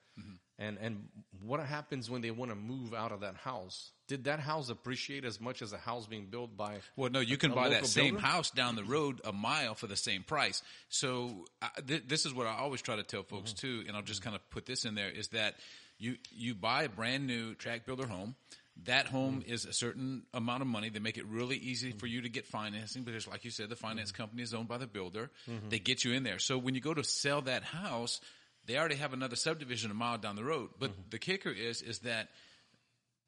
[0.59, 1.09] And and
[1.43, 3.91] what happens when they want to move out of that house?
[4.09, 6.77] Did that house appreciate as much as a house being built by?
[6.95, 8.27] Well, no, you can a buy that same builder?
[8.27, 10.63] house down the road a mile for the same price.
[10.89, 11.45] So
[11.87, 13.67] th- this is what I always try to tell folks Mm-hmm.
[13.67, 15.57] too, and I'll just kind of put this in there: is that
[15.99, 18.35] you you buy a brand new track builder home.
[18.85, 19.53] That home Mm-hmm.
[19.53, 20.91] is a certain amount of money.
[20.91, 23.77] They make it really easy for you to get financing because, like you said, the
[23.77, 24.23] finance Mm-hmm.
[24.23, 25.31] company is owned by the builder.
[25.71, 26.39] They get you in there.
[26.39, 28.21] So when you go to sell that house,
[28.67, 30.71] they already have another subdivision a mile down the road.
[30.79, 31.01] But Mm-hmm.
[31.11, 32.29] the kicker is is that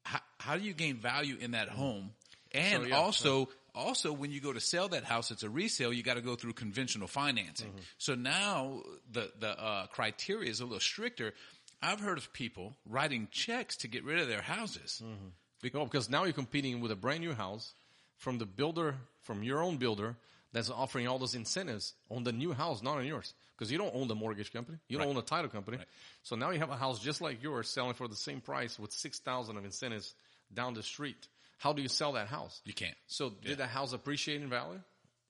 [0.03, 2.11] how, how do you gain value in that home?
[2.51, 5.93] And So, yeah, also, also when you go to sell that house, it's a resale.
[5.93, 7.69] You got to go through conventional financing.
[7.69, 7.79] Mm-hmm.
[7.97, 8.81] So now
[9.11, 11.33] the the uh, criteria is a little stricter.
[11.81, 15.01] I've heard of people writing checks to get rid of their houses.
[15.73, 17.73] No, because now you're competing with a brand new house
[18.17, 20.15] from the builder, from your own builder
[20.51, 23.33] that's offering all those incentives on the new house, not on yours.
[23.59, 25.09] Because you don't own the mortgage company, you don't Right.
[25.09, 25.77] own the title company.
[25.79, 25.87] Right.
[26.23, 28.93] So now you have a house just like yours selling for the same price with
[28.93, 30.15] six thousand of incentives
[30.53, 31.27] down the street.
[31.57, 32.61] How do you sell that house?
[32.63, 32.95] You can't.
[33.07, 34.79] So did that house appreciate in value?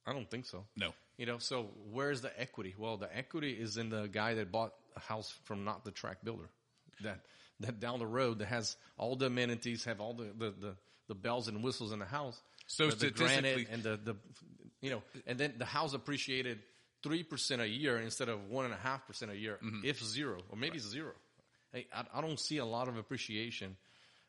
[0.06, 0.64] I don't think so.
[0.78, 0.94] No.
[1.18, 2.76] You know, so where's the equity?
[2.78, 6.18] Well, the equity is in the guy that bought a house from not the track
[6.24, 6.48] builder.
[7.02, 7.22] That
[7.62, 10.76] that down the road that has all the amenities, have all the the, the,
[11.08, 12.40] the bells and whistles in the house.
[12.68, 14.18] So the, the granite statistically- and the, the
[14.82, 16.60] you know, and then the house appreciated
[17.04, 19.82] three percent a year instead of one and a half percent a year, Mm-hmm.
[19.86, 21.14] if zero or maybe zero.
[21.74, 23.76] Hey, I, I don't see a lot of appreciation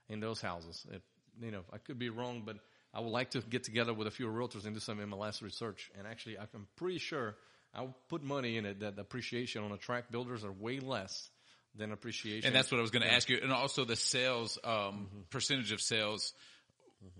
[0.08, 0.84] in those houses.
[0.92, 1.02] It,
[1.40, 2.56] you know, I could be wrong, but
[2.92, 5.90] I would like to get together with a few realtors and do some MLS research.
[5.96, 7.36] And actually, I'm pretty sure
[7.74, 11.30] I'll put money in it that the appreciation on the track builders are way less
[11.76, 12.46] than appreciation.
[12.48, 13.38] And that's what I was going to ask you.
[13.40, 16.32] And also the sales um, percentage of sales.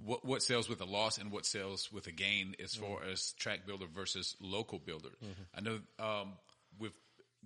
[0.04, 3.32] What what sells with a loss and what sells with a gain as far as
[3.32, 5.08] track builder versus local builder.
[5.08, 5.42] Mm-hmm.
[5.56, 6.32] I know um,
[6.78, 6.92] we've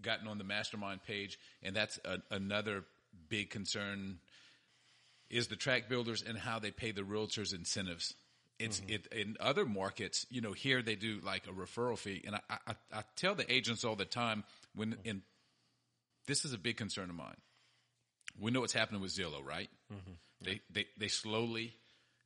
[0.01, 2.85] gotten on the mastermind page, and that's a, another
[3.29, 4.19] big concern
[5.31, 8.15] is the track builders and how they pay the realtors incentives.
[8.59, 8.95] It's mm-hmm.
[8.95, 12.41] it in other markets, you know, here they do like a referral fee, and I
[12.67, 14.45] I, I tell the agents all the time
[14.75, 15.09] when mm-hmm.
[15.09, 15.23] in
[16.27, 17.37] this is a big concern of mine.
[18.41, 19.71] We know what's happening with Zillow, right?
[20.41, 21.75] They, they they slowly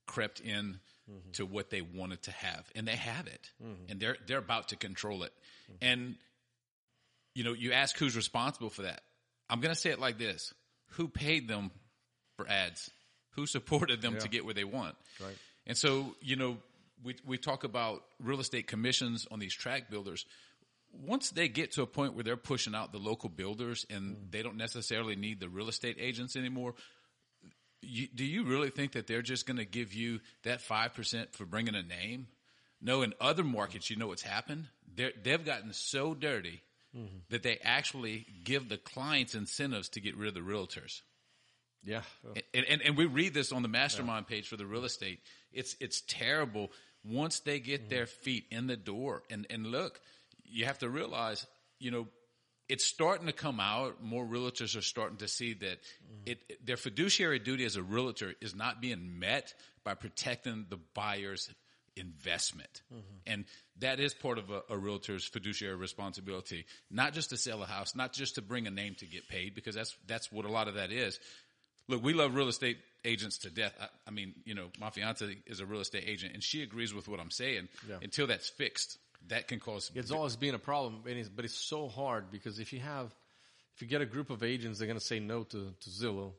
[0.09, 1.31] crept in mm-hmm.
[1.35, 3.91] to what they wanted to have, and they have it, mm-hmm.
[3.91, 5.33] and they're they're about to control it.
[5.81, 6.17] And
[7.35, 9.03] you know, you ask who's responsible for that.
[9.49, 10.53] I'm going to say it like this:
[10.93, 11.71] Who paid them
[12.37, 12.91] for ads?
[13.37, 14.97] Who supported them to get where they want?
[15.21, 15.37] Right.
[15.65, 16.57] And so, you know,
[17.05, 20.27] we we talk about real estate commissions on these track builders.
[20.91, 24.31] Once they get to a point where they're pushing out the local builders and mm.
[24.31, 26.75] they don't necessarily need the real estate agents anymore,
[27.81, 31.45] you, do you really think that they're just going to give you that 5% for
[31.45, 32.27] bringing a name?
[32.81, 34.67] No, in other markets, you know what's happened?
[34.95, 36.63] They're, they've gotten so dirty
[36.97, 37.19] mm-hmm.
[37.31, 41.03] that they actually give the clients incentives to get rid of the realtors.
[42.25, 42.43] yeah.
[42.55, 45.21] And, and, and we read this on the mastermind page for the real estate.
[45.53, 46.71] It's, it's terrible
[47.05, 47.91] once they get mm-hmm.
[47.91, 49.23] their feet in the door.
[49.31, 50.01] And, and look,
[50.45, 51.47] you have to realize,
[51.79, 52.07] you know,
[52.69, 54.03] it's starting to come out.
[54.03, 55.79] More realtors are starting to see that
[56.27, 59.55] it, it- their fiduciary duty as a realtor is not being met
[59.85, 61.49] by protecting the buyer's
[61.97, 62.83] investment.
[62.93, 63.01] Mm-hmm.
[63.27, 63.45] And
[63.81, 67.95] that is part of a, a realtor's fiduciary responsibility, not just to sell a house,
[67.97, 70.69] not just to bring a name to get paid, because that's, that's what a lot
[70.69, 71.19] of that is.
[71.89, 73.73] Look, we love real estate agents to death.
[73.81, 76.93] I, I mean, you know, my fiance is a real estate agent and she agrees
[76.93, 77.69] with what I'm saying.
[77.89, 77.97] Yeah.
[78.03, 79.91] Until that's fixed, that can cause.
[79.95, 83.15] It's always been a problem, it's, but it's so hard because if you have,
[83.75, 86.33] if you get a group of agents, they're going to say no to, to Zillow,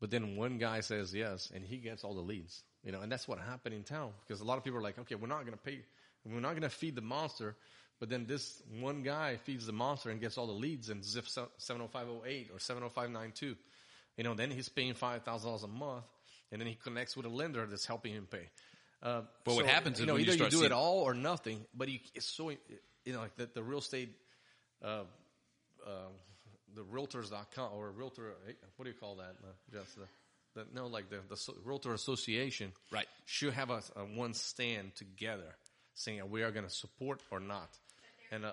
[0.00, 3.10] but then one guy says yes, and he gets all the leads, you know, and
[3.10, 5.40] that's what happened in town because a lot of people are like, okay, we're not
[5.40, 5.80] going to pay,
[6.24, 7.56] we're not going to feed the monster,
[7.98, 11.26] but then this one guy feeds the monster and gets all the leads and zip
[11.28, 13.56] 70508 or 70592,
[14.16, 16.04] you know, then he's paying $5,000 a month,
[16.52, 18.48] and then he connects with a lender that's helping him pay.
[19.06, 21.64] Uh, But what happens you know, you either you, start do it all or nothing,
[21.74, 24.10] but you, it's so, you know, like the, the real estate,
[24.84, 25.04] uh,
[25.86, 25.90] uh,
[26.74, 28.34] the realtors.com or realtor,
[28.76, 29.36] what do you call that?
[29.44, 30.06] Uh, just the,
[30.60, 32.72] the, no, like the, the so- realtor association.
[32.90, 33.06] Right.
[33.26, 35.54] Should have a, a one stand together
[35.94, 37.68] saying we are going to support or not.
[38.32, 38.52] And, uh,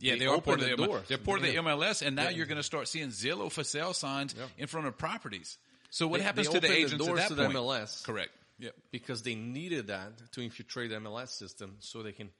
[0.00, 1.02] Yeah, They they, are part of the the.
[1.08, 2.30] They're part of the MLS, and now Yeah.
[2.30, 4.46] you're going to start seeing Zillow for sale signs Yeah.
[4.56, 5.58] in front of properties.
[5.90, 7.58] So what They- happens they to the the agents doors at to that the point?
[7.58, 8.02] MLS.
[8.04, 8.30] Correct.
[8.58, 8.74] Yep.
[8.92, 12.30] because they needed that to infiltrate the MLS system so they can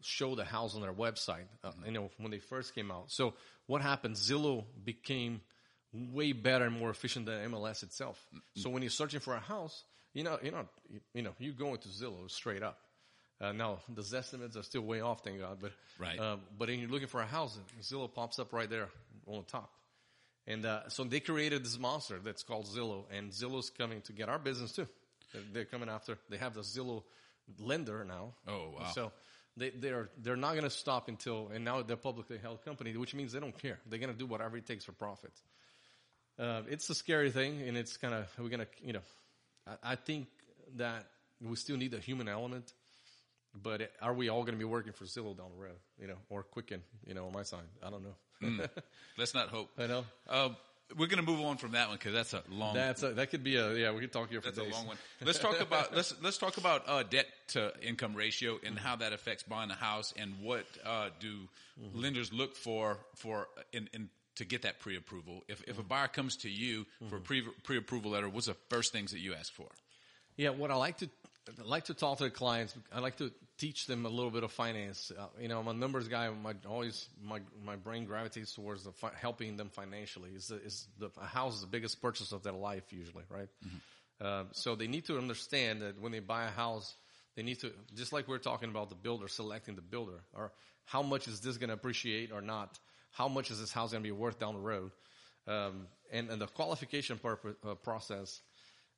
[0.00, 1.44] show the house on their website.
[1.62, 3.10] Uh, you know, when they first came out.
[3.10, 3.34] So
[3.66, 4.16] what happened?
[4.16, 5.40] Zillow became
[5.92, 8.18] way better and more efficient than MLS itself.
[8.56, 9.84] So when you're searching for a house,
[10.14, 10.66] you know, you know,
[11.14, 12.78] you know, you go into Zillow straight up.
[13.40, 15.58] Uh, now the estimates are still way off, thank God.
[15.60, 16.18] But Right.
[16.18, 18.88] uh, but when you're looking for a house, Zillow pops up right there
[19.26, 19.70] on the top.
[20.46, 24.28] And uh, so they created this monster that's called Zillow, and Zillow's coming to get
[24.28, 24.88] our business too.
[25.52, 26.18] They're, coming after.
[26.28, 27.02] They have the Zillow
[27.58, 28.34] lender now.
[28.46, 28.90] Oh, wow.
[28.94, 29.12] So
[29.56, 32.96] they they're they're not going to stop until and now they're a publicly held company,
[32.96, 33.78] which means they don't care.
[33.86, 35.32] They're going to do whatever it takes for profit.
[36.38, 39.02] Uh, it's a scary thing, and it's kind of we're going to you know.
[39.66, 40.28] I, I think
[40.76, 41.06] that
[41.40, 42.72] we still need the human element.
[43.54, 46.16] But are we all going to be working for Zillow down the road, you know,
[46.30, 47.60] or Quicken, you know, on my side?
[47.82, 48.64] I don't know.
[49.18, 49.68] Let's not hope.
[49.78, 50.04] I know.
[50.26, 50.48] Uh,
[50.96, 52.74] we're going to move on from that one because that's a long.
[52.74, 53.92] That's a, that could be a yeah.
[53.92, 54.96] We could talk here for That's a long one.
[55.24, 59.12] Let's talk about let's let's talk about uh, debt to income ratio and how that
[59.12, 61.48] affects buying a house and what uh, do
[61.94, 65.42] lenders look for for in, in to get that pre-approval.
[65.48, 68.92] If if a buyer comes to you for a pre pre-approval letter, what's the first
[68.92, 69.66] things that you ask for?
[70.36, 71.10] Yeah, what I like to
[71.48, 72.74] I like to talk to the clients.
[72.92, 75.10] I like to teach them a little bit of finance.
[75.16, 76.30] Uh, you know, I'm a numbers guy.
[76.30, 80.30] My always my my brain gravitates towards the fi- helping them financially.
[80.36, 83.48] Is the, is the a house is the biggest purchase of their life usually, right?
[84.20, 86.94] Uh, so they need to understand that when they buy a house,
[87.34, 90.52] they need to just like we're talking about the builder selecting the builder, or
[90.84, 92.78] how much is this going to appreciate or not?
[93.10, 94.92] How much is this house going to be worth down the road?
[95.48, 98.40] Um, and, and the qualification purpose, uh, process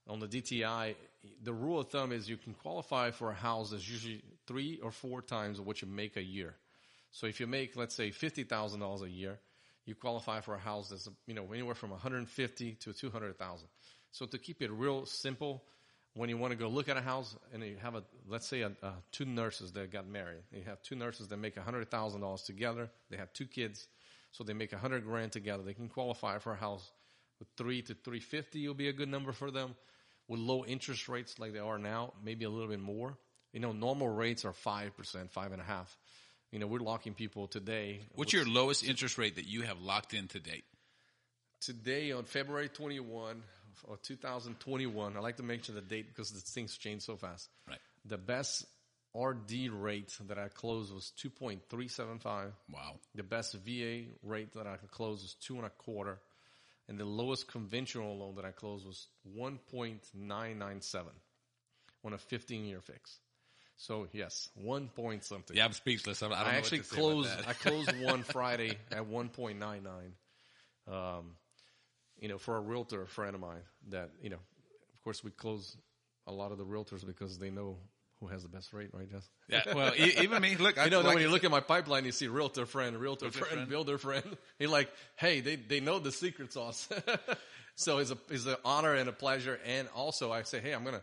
[0.08, 0.94] on the DTI,
[1.42, 4.90] the rule of thumb is you can qualify for a house that's usually three or
[4.90, 6.54] four times what you make a year.
[7.10, 9.38] So if you make, let's say, fifty thousand dollars a year,
[9.86, 13.10] you qualify for a house that's you know anywhere from one hundred fifty to two
[13.10, 13.68] hundred thousand.
[14.10, 15.62] So to keep it real simple,
[16.14, 18.62] when you want to go look at a house and you have a let's say
[18.62, 22.20] a, a, two nurses that got married, you have two nurses that make hundred thousand
[22.20, 22.90] dollars together.
[23.10, 23.86] They have two kids,
[24.32, 25.62] so they make a hundred grand together.
[25.62, 26.90] They can qualify for a house
[27.38, 28.66] with three to three fifty.
[28.66, 29.76] Will be a good number for them
[30.28, 33.16] with low interest rates like they are now, maybe a little bit more.
[33.52, 35.96] You know, normal rates are 5%, five and a half.
[36.50, 38.00] You know, we're locking people today.
[38.14, 40.64] What's your lowest interest rate that you have locked in to date?
[41.60, 43.42] Today on February 21
[43.88, 47.48] or 2021, I like to mention the date because the things change so fast.
[47.68, 47.78] Right.
[48.04, 48.66] The best
[49.14, 52.24] RD rate that I closed was 2.375.
[52.72, 52.96] Wow.
[53.14, 56.18] The best VA rate that I could close was two and a quarter.
[56.88, 59.06] And the lowest conventional loan that I closed was
[59.38, 61.04] 1.997
[62.04, 63.18] on a 15 year fix.
[63.76, 65.56] So yes, one point something.
[65.56, 66.22] Yeah, I'm speechless.
[66.22, 67.30] I, I don't know I what actually closed.
[67.46, 69.86] I closed one Friday at 1.99.
[70.86, 71.32] Um,
[72.20, 75.30] you know, for a realtor, a friend of mine that you know, of course, we
[75.30, 75.76] close
[76.26, 77.76] a lot of the realtors because they know
[78.26, 79.28] who has the best rate, right, Jess?
[79.48, 79.62] yeah.
[79.74, 80.56] Well, e- even me.
[80.56, 82.96] Look, I You know, like when you look at my pipeline, you see realtor friend,
[82.96, 83.68] realtor, Realtor friend, friend.
[83.68, 84.24] builder friend.
[84.58, 86.88] You're like, hey, they, they know the secret sauce.
[87.74, 89.58] so it's a, it's an honor and a pleasure.
[89.66, 91.02] And also I say, hey, I'm going to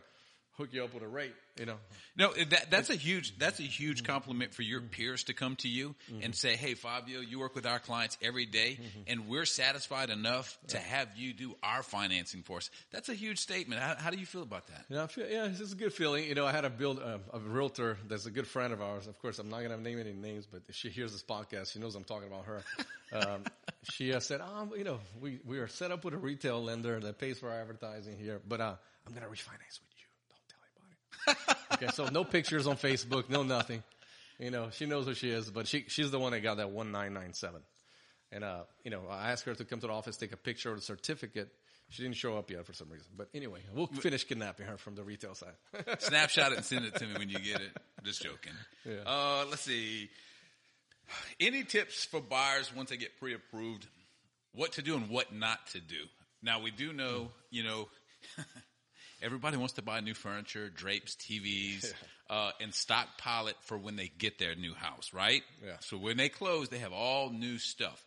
[0.58, 1.76] hook you up with a rate, you know.
[2.16, 5.68] No, that, that's a huge that's a huge compliment for your peers to come to
[5.68, 10.10] you and say, "Hey, Fabio, you work with our clients every day, and we're satisfied
[10.10, 13.80] enough to have you do our financing for us." That's a huge statement.
[13.80, 14.84] How, how do you feel about that?
[14.88, 16.24] Yeah, I feel, yeah, it's a good feeling.
[16.24, 19.06] You know, I had a build uh, a realtor that's a good friend of ours.
[19.06, 21.72] Of course, I'm not going to name any names, but if she hears this podcast,
[21.72, 22.62] she knows I'm talking about her.
[23.12, 23.44] Um,
[23.90, 26.98] she uh, said, um, you know, we, we are set up with a retail lender
[26.98, 28.74] that pays for our advertising here, but uh,
[29.06, 30.06] I'm going to refinance with you.
[30.30, 31.11] Don't tell anybody.
[31.74, 33.82] Okay, so no pictures on Facebook, no nothing.
[34.38, 36.70] You know, she knows who she is, but she she's the one that got that
[36.70, 37.60] one nine nine seven.
[38.32, 40.70] And uh, you know, I asked her to come to the office, take a picture
[40.70, 41.48] of the certificate.
[41.90, 43.08] She didn't show up yet for some reason.
[43.14, 45.52] But anyway, we'll finish kidnapping her from the retail side.
[45.98, 47.76] Snapshot it and send it to me when you get it.
[48.02, 48.54] Just joking.
[48.86, 49.02] Yeah.
[49.04, 50.08] Uh, let's see.
[51.38, 53.86] Any tips for buyers once they get pre-approved?
[54.54, 56.04] What to do and what not to do.
[56.42, 57.88] Now we do know, you know,
[59.22, 61.92] everybody wants to buy new furniture, drapes, TVs,
[62.30, 65.42] uh, and stockpile it for when they get their new house, right?
[65.64, 65.76] Yeah.
[65.80, 68.04] So when they close, they have all new stuff.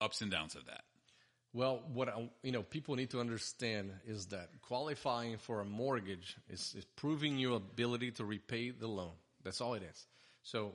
[0.00, 0.82] Ups and downs of that.
[1.52, 6.36] Well, what I, you know, people need to understand is that qualifying for a mortgage
[6.50, 9.12] is, is proving your ability to repay the loan.
[9.44, 10.06] That's all it is.
[10.42, 10.74] So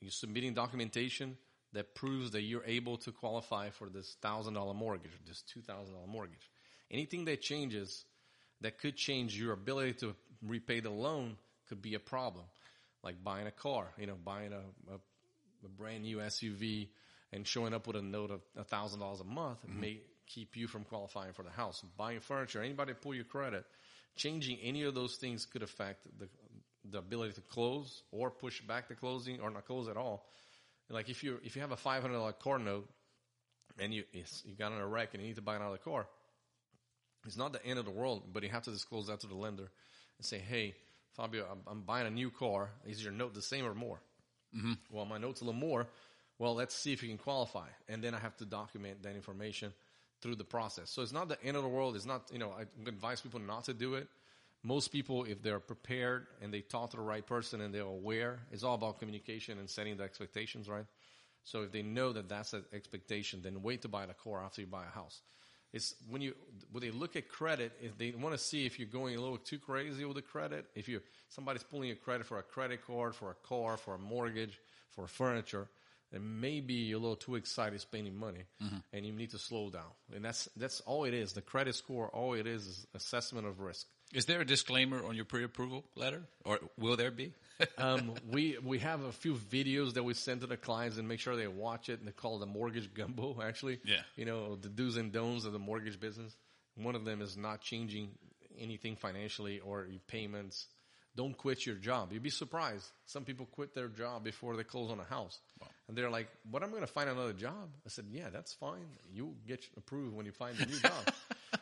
[0.00, 1.38] you're submitting documentation
[1.72, 5.94] that proves that you're able to qualify for this thousand dollar mortgage this two thousand
[5.94, 6.50] dollar mortgage.
[6.90, 8.04] Anything that changes
[8.60, 11.36] that could change your ability to repay the loan
[11.68, 12.44] could be a problem,
[13.02, 13.86] like buying a car.
[13.98, 14.96] You know, buying a, a,
[15.64, 16.88] a brand new SUV
[17.32, 19.80] and showing up with a note of a thousand dollars a month mm-hmm.
[19.80, 21.82] may keep you from qualifying for the house.
[21.96, 23.64] Buying furniture, anybody pull your credit,
[24.16, 26.28] changing any of those things could affect the
[26.90, 30.26] the ability to close or push back the closing or not close at all.
[30.88, 32.88] Like if you if you have a five hundred dollar car note
[33.78, 36.06] and you you got in a wreck and you need to buy another car,
[37.28, 39.34] it's not the end of the world, but you have to disclose that to the
[39.34, 39.70] lender
[40.18, 40.74] and say, "Hey,
[41.14, 42.70] Fabio, I'm, I'm buying a new car.
[42.86, 44.00] Is your note the same or more?"
[44.56, 44.72] Mm-hmm.
[44.90, 45.86] Well, my note's a little more.
[46.38, 49.72] Well, let's see if you can qualify, and then I have to document that information
[50.20, 50.90] through the process.
[50.90, 51.96] So it's not the end of the world.
[51.96, 54.08] It's not you know I advise people not to do it.
[54.64, 58.40] Most people, if they're prepared and they talk to the right person and they're aware,
[58.50, 60.84] it's all about communication and setting the expectations right.
[61.44, 64.60] So if they know that that's an expectation, then wait to buy the car after
[64.60, 65.22] you buy a house.
[65.72, 66.34] It's when you
[66.72, 69.36] when they look at credit, if they want to see if you're going a little
[69.36, 73.14] too crazy with the credit, if you somebody's pulling your credit for a credit card,
[73.14, 74.58] for a car, for a mortgage,
[74.90, 75.68] for furniture,
[76.10, 78.76] then maybe you're a little too excited spending money, mm-hmm.
[78.92, 79.90] and you need to slow down.
[80.14, 81.34] And that's that's all it is.
[81.34, 83.86] The credit score, all it is, is assessment of risk.
[84.14, 87.32] Is there a disclaimer on your pre-approval letter, or will there be?
[87.78, 91.20] um, we we have a few videos that we send to the clients and make
[91.20, 91.98] sure they watch it.
[91.98, 93.40] And they call it the mortgage gumbo.
[93.42, 94.00] Actually, Yeah.
[94.16, 96.34] you know the do's and don'ts of the mortgage business.
[96.76, 98.10] One of them is not changing
[98.58, 100.66] anything financially or your payments.
[101.16, 102.12] Don't quit your job.
[102.12, 102.86] You'd be surprised.
[103.06, 105.38] Some people quit their job before they close on a house,
[105.88, 108.86] and they're like, "But I'm going to find another job." I said, "Yeah, that's fine.
[109.12, 110.92] You'll get approved when you find a new job."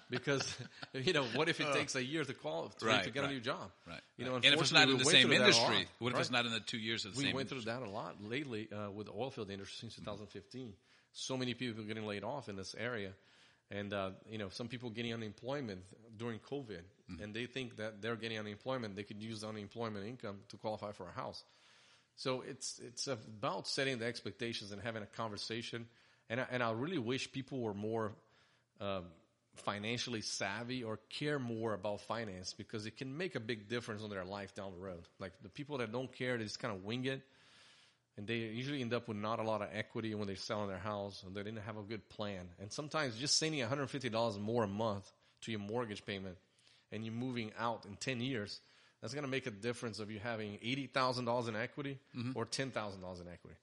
[0.09, 0.57] Because
[0.93, 3.31] you know, what if it takes a year to call to, Right, to get right.
[3.31, 3.71] a new job?
[3.87, 4.01] Right.
[4.17, 6.13] You know, and if it's not in the same went through that a industry, what
[6.13, 7.83] if it's not in the two years of the We same We went through industry?
[7.83, 10.73] that a lot lately uh, with the oil field industry since 2015.
[11.13, 13.13] So many people are getting laid off in this area,
[13.71, 15.83] and uh, you know some people getting unemployment
[16.17, 16.83] during COVID,
[17.21, 18.95] and they think that they're getting unemployment.
[18.97, 21.43] They could use the unemployment income to qualify for a house.
[22.17, 25.87] So it's it's about setting the expectations and having a conversation.
[26.29, 28.13] And I, and I really wish people were more
[28.81, 29.05] um,
[29.57, 34.11] financially savvy or care more about finance because it can make a big difference on
[34.11, 35.03] their life down the road.
[35.19, 37.23] Like the people that don't care, they just kind of wing it,
[38.17, 40.79] and they usually end up with not a lot of equity when they're selling their
[40.79, 42.49] house, and they didn't have a good plan.
[42.61, 45.11] And sometimes just sending $150 more a month
[45.43, 46.37] to your mortgage payment,
[46.93, 48.61] and you're moving out in 10 years.
[49.01, 52.33] That's going to make a difference of you having eighty thousand dollars in equity mm-hmm.
[52.35, 53.57] or ten thousand dollars in equity.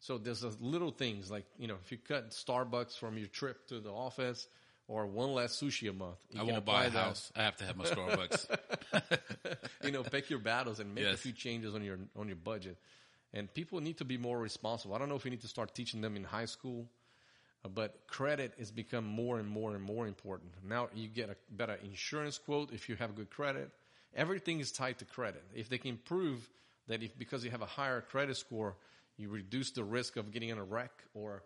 [0.00, 3.68] So there's a little things like you know if you cut Starbucks from your trip
[3.68, 4.46] to the office
[4.88, 6.98] or one less sushi a month, you I won't buy a that.
[6.98, 7.32] house.
[7.36, 8.46] I have to have my Starbucks.
[9.84, 12.76] you know, pick your battles and make a few changes on your on your budget.
[13.32, 14.94] And people need to be more responsible.
[14.94, 16.88] I don't know if you need to start teaching them in high school,
[17.74, 20.52] but credit has become more and more and more important.
[20.66, 23.70] Now you get a better insurance quote if you have good credit.
[24.14, 25.42] Everything is tied to credit.
[25.54, 26.48] If they can prove
[26.88, 28.76] that if because you have a higher credit score,
[29.16, 31.42] you reduce the risk of getting in a wreck or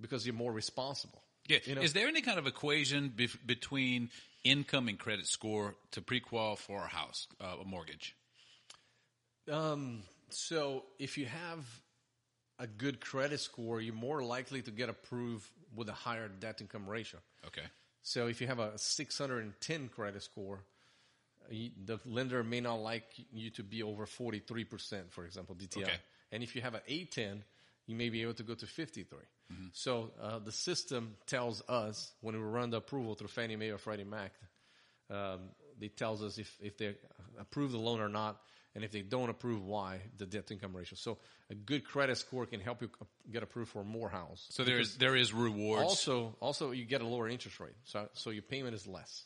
[0.00, 1.22] because you're more responsible.
[1.46, 1.58] Yeah.
[1.64, 1.82] You know?
[1.82, 3.12] Is there any kind of equation
[3.46, 4.10] between
[4.44, 8.14] income and credit score to pre-qual for a house, uh, a mortgage?
[9.50, 11.64] Um, so if you have
[12.58, 16.88] a good credit score, you're more likely to get approved with a higher debt income
[16.88, 17.20] ratio.
[17.46, 17.62] Okay.
[18.02, 20.60] So if you have a 610 credit score,
[21.48, 25.82] the lender may not like you to be over 43%, for example, DTI.
[25.82, 25.92] Okay.
[26.30, 27.44] And if you have an 810,
[27.86, 29.18] you may be able to go to 53.
[29.72, 33.78] So uh, the system tells us when we run the approval through Fannie Mae or
[33.78, 34.32] Freddie Mac,
[35.10, 35.40] um,
[35.80, 36.96] it tells us if, if they
[37.40, 38.40] approve the loan or not,
[38.74, 40.96] and if they don't approve, why the debt to income ratio.
[40.96, 41.18] So
[41.50, 42.90] a good credit score can help you
[43.32, 44.46] get approved for more house.
[44.50, 45.82] So there is there is rewards.
[45.82, 49.24] Also, also you get a lower interest rate, so so your payment is less.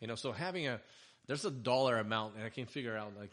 [0.00, 0.80] You know, so having a
[1.26, 3.32] there's a dollar amount, and I can figure out like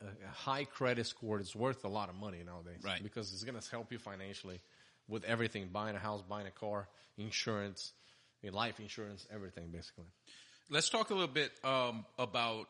[0.00, 3.02] a, high credit score is worth a lot of money nowadays, Right.
[3.02, 4.60] Because it's going to help you financially
[5.08, 6.88] with everything: buying a house, buying a car,
[7.18, 7.92] insurance,
[8.50, 10.06] life insurance, everything, basically.
[10.70, 12.68] Let's talk a little bit um, about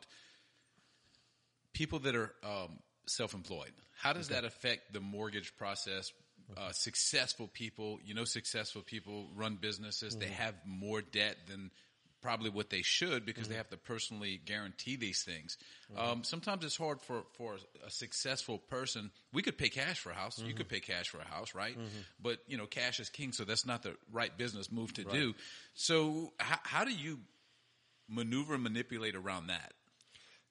[1.73, 3.73] people that are um, self-employed.
[4.01, 6.12] How does that affect the mortgage process?
[6.57, 10.16] Uh, successful people, you know, successful people run businesses.
[10.16, 11.70] They have more debt than
[12.23, 15.59] probably what they should because they have to personally guarantee these things.
[15.97, 19.11] Um, sometimes it's hard for, for a successful person.
[19.33, 20.39] We could pay cash for a house.
[20.39, 21.77] You could pay cash for a house, right?
[22.23, 23.33] But, you know, cash is king.
[23.33, 25.35] So that's not the right business move to do.
[25.75, 27.18] So how, how do you
[28.09, 29.73] maneuver and manipulate around that?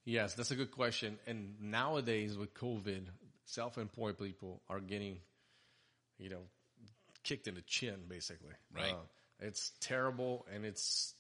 [0.04, 1.20] Yes, that's a good question.
[1.26, 3.04] And nowadays with COVID,
[3.46, 5.20] self-employed people are getting,
[6.18, 6.42] you know,
[7.24, 8.56] kicked in the chin, basically.
[8.76, 8.92] Right.
[8.92, 8.98] Uh,
[9.40, 11.14] it's terrible, and it's.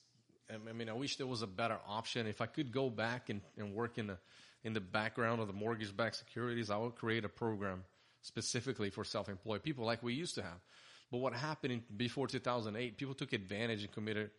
[0.53, 2.27] I mean, I wish there was a better option.
[2.27, 4.17] If I could go back and, and work in the
[4.63, 7.83] in the background of the mortgage-backed securities, I would create a program
[8.21, 10.59] specifically for self-employed people, like we used to have.
[11.11, 12.95] But what happened in, before 2008?
[12.95, 14.29] People took advantage and committed,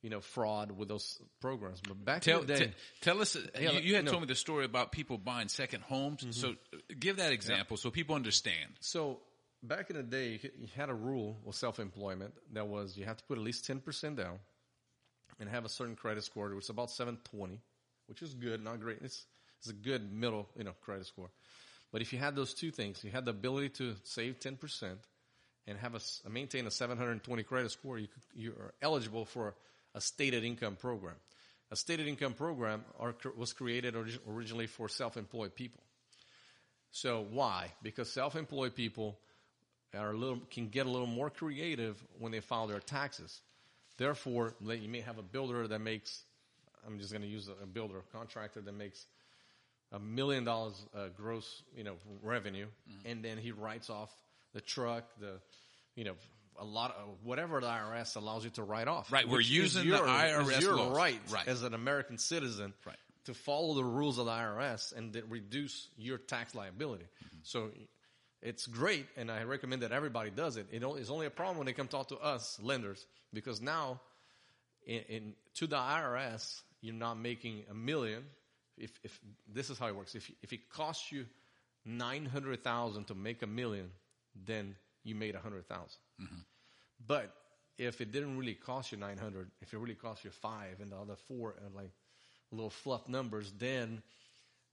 [0.00, 1.80] you know, fraud with those programs.
[1.80, 4.12] But back Tell, in the day, t- tell us, Yeah, you, you had no.
[4.12, 6.24] told me the story about people buying second homes.
[6.30, 8.70] So uh, give that example so people understand.
[8.78, 9.20] So
[9.60, 13.24] back in the day, you had a rule of self-employment that was you have to
[13.24, 14.38] put at least ten percent down
[15.38, 17.60] and have a certain credit score, which is about seven twenty,
[18.06, 18.98] which is good, not great.
[19.02, 19.26] It's
[19.58, 21.30] it's a good middle, you know, credit score.
[21.92, 24.98] But if you had those two things, you had the ability to save ten percent
[25.66, 29.24] and have a, maintain a seven hundred twenty credit score, you could, you are eligible
[29.24, 29.54] for
[29.94, 31.14] a stated income program.
[31.70, 35.80] A stated income program are, was created orig- originally for self-employed people.
[36.90, 37.72] So why?
[37.82, 39.18] Because self-employed people
[39.96, 43.40] are a little can get a little more creative when they file their taxes.
[43.96, 46.24] Therefore, you may have a builder that makes.
[46.86, 49.06] I'm just going to use a, builder, a contractor that makes
[49.92, 52.66] a million dollars uh, gross, you know, revenue,
[53.06, 54.10] and then he writes off
[54.52, 55.40] the truck, the,
[55.94, 56.14] you know,
[56.58, 59.10] a lot of whatever the IRS allows you to write off.
[59.10, 60.94] Right, we're using the your- IRS is your laws.
[60.96, 61.48] right, Right.
[61.48, 62.96] as an American citizen Right.
[63.24, 67.06] to follow the rules of the IRS and reduce your tax liability.
[67.44, 67.70] So
[68.44, 70.66] it's great, and I recommend that everybody does it.
[70.70, 74.00] It It's only a problem when they come talk to us lenders because now,
[74.86, 78.22] in, in to the IRS, you're not making a million.
[78.76, 79.18] If, if
[79.50, 81.24] this is how it works, if if it costs you
[81.86, 83.90] nine hundred thousand to make a million,
[84.44, 86.24] then you made a hundred mm-hmm.
[87.06, 87.34] But
[87.78, 90.96] if it didn't really cost you 900, if it really cost you five and the
[90.96, 91.90] other four are like
[92.52, 94.02] little fluff numbers, then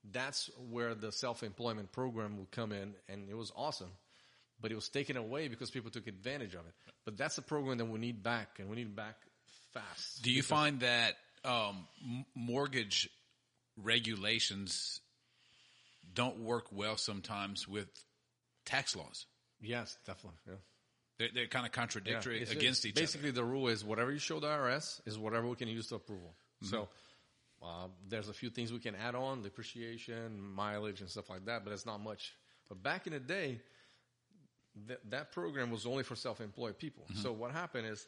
[0.10, 3.92] that's where the self-employment program would come in and it was awesome.
[4.60, 6.74] But it was taken away because people took advantage of it.
[7.06, 9.16] But that's a program that we need back and we need back
[9.74, 10.22] fast.
[10.22, 11.88] Do you find that um,
[12.36, 13.10] mortgage
[13.78, 15.00] regulations
[16.14, 17.88] don't work well sometimes with
[18.66, 19.26] tax laws?
[19.62, 20.40] Yes, definitely.
[20.48, 20.54] Yeah.
[21.18, 23.34] They're, they're kind of contradictory It's- against each basically other.
[23.34, 25.96] Basically, the rule is whatever you show the IRS is whatever we can use to
[25.96, 26.34] approval.
[26.64, 26.74] Mm-hmm.
[26.76, 26.90] So
[27.62, 31.64] uh, there's a few things we can add on, depreciation, mileage, and stuff like that,
[31.64, 32.34] but it's not much.
[32.68, 33.60] But back in the day,
[34.88, 37.04] that that program was only for self-employed people.
[37.12, 37.22] Mm-hmm.
[37.22, 38.08] So what happened is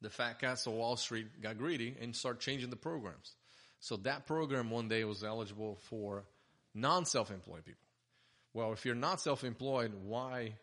[0.00, 3.34] the fat cats of Wall Street got greedy and started changing the programs.
[3.80, 6.24] So that program one day was eligible for
[6.74, 7.80] non-self-employed people.
[8.54, 10.54] Well, if you're not self-employed, why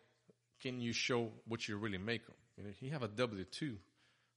[0.60, 2.22] can you show what you really make?
[2.56, 3.76] You know, if you have a W two,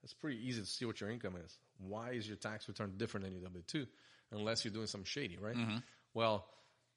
[0.04, 1.58] it's pretty easy to see what your income is.
[1.80, 3.88] Why is your tax return different than your W two,
[4.32, 5.56] unless you're doing some shady, right?
[6.14, 6.46] Well,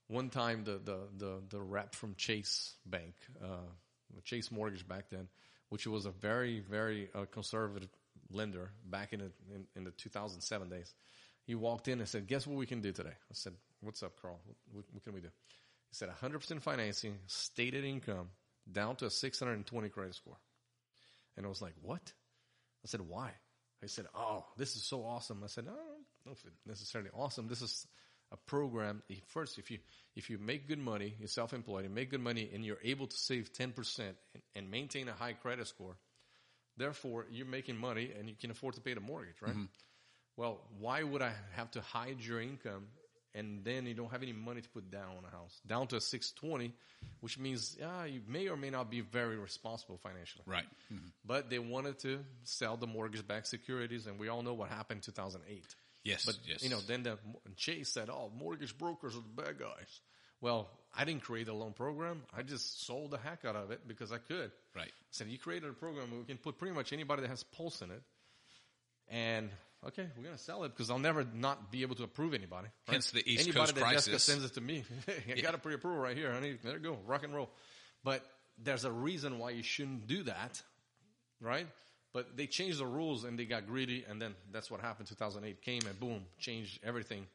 [0.08, 3.68] one time the the the, the rep from Chase Bank, uh,
[4.24, 5.28] Chase Mortgage back then,
[5.68, 7.90] which was a very very uh, conservative
[8.30, 10.94] lender back in the in, in the 2007 days,
[11.44, 14.20] he walked in and said, "Guess what we can do today?" I said, "What's up,
[14.20, 14.40] Carl?
[14.44, 15.28] What, what, what can we do?"
[15.88, 18.28] He said, "100% financing, stated income,
[18.70, 20.36] down to a 620 credit score."
[21.36, 22.12] And I was like, "What?"
[22.84, 23.32] I said, "Why?"
[23.80, 26.66] He said, "Oh, this is so awesome." I said, "No, I don't know if it's
[26.66, 27.48] necessarily awesome.
[27.48, 27.86] This is
[28.32, 29.02] a program.
[29.26, 29.78] First, if you
[30.16, 33.16] if you make good money, you're self-employed, you make good money, and you're able to
[33.16, 34.14] save 10% and,
[34.54, 35.96] and maintain a high credit score,
[36.76, 39.52] therefore you're making money and you can afford to pay the mortgage, right?
[39.52, 39.64] Mm-hmm.
[40.36, 42.86] Well, why would I have to hide your income
[43.34, 45.60] and then you don't have any money to put down on a house?
[45.66, 46.74] Down to a 620,
[47.20, 50.44] which means yeah, you may or may not be very responsible financially.
[50.46, 50.66] Right.
[50.92, 51.08] Mm-hmm.
[51.24, 55.12] But they wanted to sell the mortgage-backed securities, and we all know what happened in
[55.12, 55.64] 2008.
[56.04, 56.24] Yes.
[56.24, 56.62] But yes.
[56.62, 57.18] you know, then the
[57.56, 60.00] Chase said, "Oh, mortgage brokers are the bad guys."
[60.40, 62.22] Well, I didn't create a loan program.
[62.36, 64.52] I just sold the heck out of it because I could.
[64.74, 64.88] Right.
[64.88, 67.42] I said, "You created a program where we can put pretty much anybody that has
[67.42, 68.02] pulse in it."
[69.10, 69.50] And
[69.86, 72.68] okay, we're gonna sell it because I'll never not be able to approve anybody.
[72.86, 72.94] right?
[72.94, 74.84] Hence the East anybody Coast that Jessica sends it to me.
[75.36, 76.32] I got a pre-approval right here.
[76.32, 76.56] honey.
[76.62, 77.50] there you go, rock and roll.
[78.04, 78.24] But
[78.62, 80.60] there's a reason why you shouldn't do that,
[81.40, 81.66] right?
[82.12, 85.08] But they changed the rules and they got greedy, and then that's what happened.
[85.08, 87.26] 2008 came and boom, changed everything.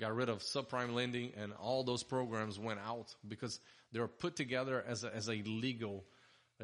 [0.00, 3.60] Got rid of subprime lending, and all those programs went out because
[3.92, 6.04] they were put together as a, as a legal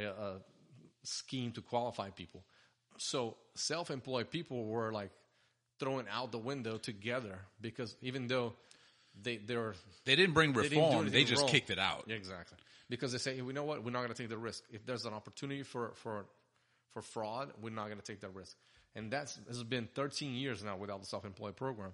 [0.00, 0.38] uh, uh,
[1.02, 2.42] scheme to qualify people.
[2.96, 5.10] So self-employed people were like
[5.78, 8.54] thrown out the window together because even though
[9.22, 9.74] they they're
[10.04, 10.92] They didn't bring they didn't reform.
[11.10, 11.50] They anything just wrong.
[11.50, 12.04] kicked it out.
[12.06, 12.56] Yeah, exactly.
[12.88, 14.64] Because they say, you know what, we're not going to take the risk.
[14.70, 16.26] If there's an opportunity for for
[16.92, 18.56] for fraud, we're not going to take that risk.
[18.94, 21.92] And that's has been 13 years now without the self-employed program.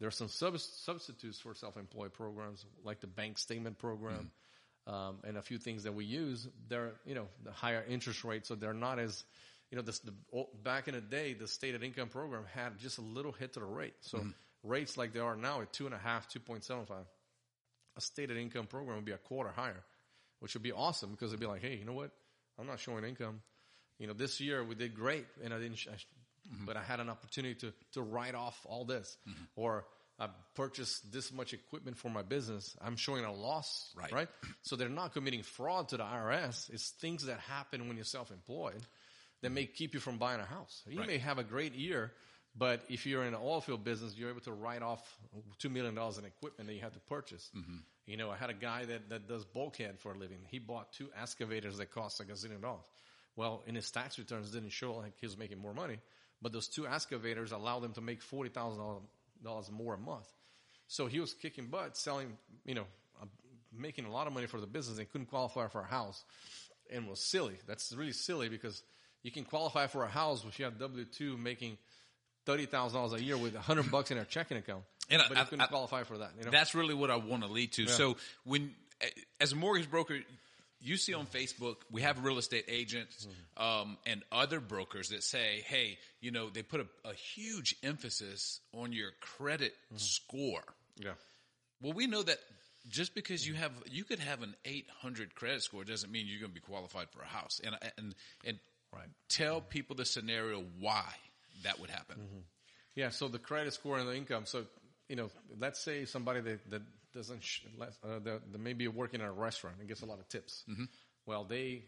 [0.00, 4.32] There are some sub- substitutes for self-employed programs, like the bank statement program,
[4.88, 6.48] um, and a few things that we use.
[6.68, 9.22] They're you know the higher interest rates, so they're not as
[9.72, 10.12] you know this, the
[10.62, 13.64] back in the day, the stated income program had just a little hit to the
[13.66, 13.94] rate.
[14.02, 14.28] So mm-hmm.
[14.62, 17.06] rates like they are now at two and a half, two point seven five
[17.96, 19.82] a stated income program would be a quarter higher,
[20.40, 22.10] which would be awesome because it'd be like, hey, you know what?
[22.58, 23.40] I'm not showing income.
[23.98, 26.06] You know, this year we did great, and I didn't, I sh-
[26.52, 26.66] mm-hmm.
[26.66, 29.44] but I had an opportunity to to write off all this, mm-hmm.
[29.56, 29.86] or
[30.18, 32.76] I purchased this much equipment for my business.
[32.82, 34.12] I'm showing a loss, Right.
[34.12, 34.28] Right.
[34.60, 36.70] So they're not committing fraud to the IRS.
[36.70, 38.82] It's things that happen when you're self-employed
[39.42, 40.82] that may keep you from buying a house.
[40.86, 41.06] You Right.
[41.08, 42.12] may have a great year,
[42.56, 45.02] but if you're in an oil field business, you're able to write off
[45.58, 47.50] two million dollars in equipment that you had to purchase.
[48.06, 50.38] You know, I had a guy that, that does bulkhead for a living.
[50.50, 52.84] He bought two excavators that cost like a zillion dollars.
[53.36, 55.98] Well, in his tax returns, didn't show like he was making more money,
[56.42, 58.82] but those two excavators allowed him to make forty thousand
[59.42, 60.26] dollars more a month.
[60.88, 62.36] So he was kicking butt, selling,
[62.66, 62.86] you know,
[63.20, 63.26] uh,
[63.72, 66.22] making a lot of money for the business and couldn't qualify for a house
[66.90, 67.56] and was silly.
[67.66, 68.82] That's really silly because
[69.22, 71.78] you can qualify for a house if you have W two making
[72.46, 75.28] thirty thousand dollars a year with a hundred bucks in a checking account, And I-
[75.28, 76.32] but you I- couldn't I- qualify for that.
[76.38, 77.86] You know, That's really what I want to lead to.
[77.86, 78.74] So when,
[79.40, 80.18] as a mortgage broker,
[80.80, 85.62] you see on Facebook, we have real estate agents um, and other brokers that say,
[85.66, 90.64] "Hey, you know, they put a, a huge emphasis on your credit score."
[90.96, 91.12] yeah,
[91.80, 92.38] Well, we know that
[92.88, 96.50] just because you have, you could have an 800 credit score doesn't mean you're going
[96.50, 97.60] to be qualified for a house.
[97.62, 98.14] And and
[98.44, 98.58] and
[98.92, 99.08] Right.
[99.28, 101.04] tell people the scenario why
[101.64, 102.16] that would happen.
[102.94, 103.08] yeah.
[103.10, 104.44] So the credit score and the income.
[104.46, 104.64] So
[105.08, 106.82] you know, let's say somebody that that
[107.14, 110.18] doesn't sh- less- uh, that, that maybe working in a restaurant and gets a lot
[110.18, 110.64] of tips.
[111.26, 111.84] Well, they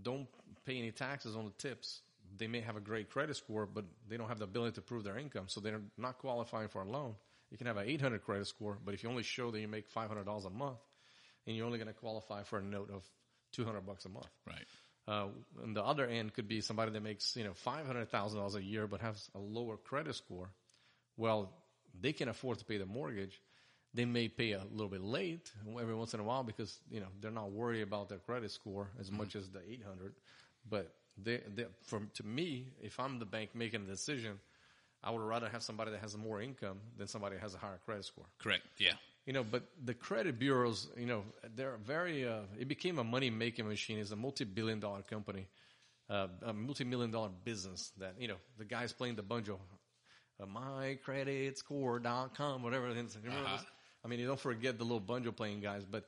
[0.00, 0.26] don't
[0.64, 2.00] pay any taxes on the tips.
[2.36, 5.04] They may have a great credit score, but they don't have the ability to prove
[5.04, 7.14] their income, so they're not qualifying for a loan.
[7.50, 9.92] You can have an 800 credit score, but if you only show that you make
[9.92, 10.78] $500 a month,
[11.46, 13.04] and you're only going to qualify for a note of
[13.52, 14.26] 200 bucks a month.
[14.46, 14.64] Right.
[15.06, 15.26] Uh,
[15.62, 19.00] on the other end could be somebody that makes, you know, $500,000 a year but
[19.00, 20.48] has a lower credit score.
[21.16, 21.52] Well,
[22.00, 23.40] they can afford to pay the mortgage.
[23.92, 27.06] They may pay a little bit late every once in a while because, you know,
[27.20, 30.14] they're not worried about their credit score as much as the 800.
[30.68, 30.92] But
[31.22, 34.40] they, they, from, to me, if I'm the bank making a decision,
[35.02, 37.78] I would rather have somebody that has more income than somebody that has a higher
[37.84, 38.24] credit score.
[38.38, 38.62] Correct.
[38.78, 38.94] Yeah.
[39.26, 41.24] You know, but the credit bureaus, you know,
[41.56, 43.98] they're very, uh, it became a money making machine.
[43.98, 45.46] It's a multi billion dollar company,
[46.10, 49.58] uh, a multi million dollar business that, you know, the guy's playing the banjo,
[50.40, 53.16] uh, mycreditscore.com, whatever it is.
[53.22, 53.64] Remember Uh-huh.
[54.04, 56.04] I mean, you don't forget the little banjo playing guys, but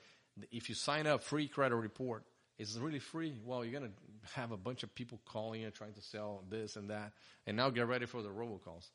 [0.52, 2.24] if you sign up free credit report,
[2.58, 3.34] it's really free.
[3.44, 6.76] Well, you're going to have a bunch of people calling you trying to sell this
[6.76, 7.12] and that.
[7.46, 8.86] And now get ready for the robocalls.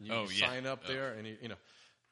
[0.00, 0.48] You Oh, yeah.
[0.48, 0.88] sign up Oh.
[0.92, 1.56] there and you, you know,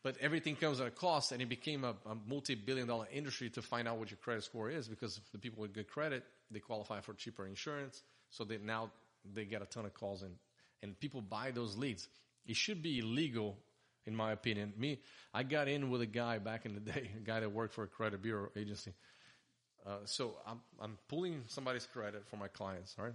[0.05, 3.63] but everything comes at a cost, and it became a, a multi-billion dollar industry to
[3.63, 7.01] find out what your credit score is because the people with good credit they qualify
[7.01, 8.93] for cheaper insurance, so they now
[9.35, 10.37] they get a ton of calls and
[10.83, 12.07] and people buy those leads.
[12.47, 13.57] It should be illegal,
[14.05, 14.75] in my opinion.
[14.77, 15.01] Me,
[15.33, 17.85] I got in with a guy back in the day, a guy that worked for
[17.85, 18.93] a credit bureau agency.
[19.87, 23.15] Uh, so I'm I'm pulling somebody's credit for my clients, right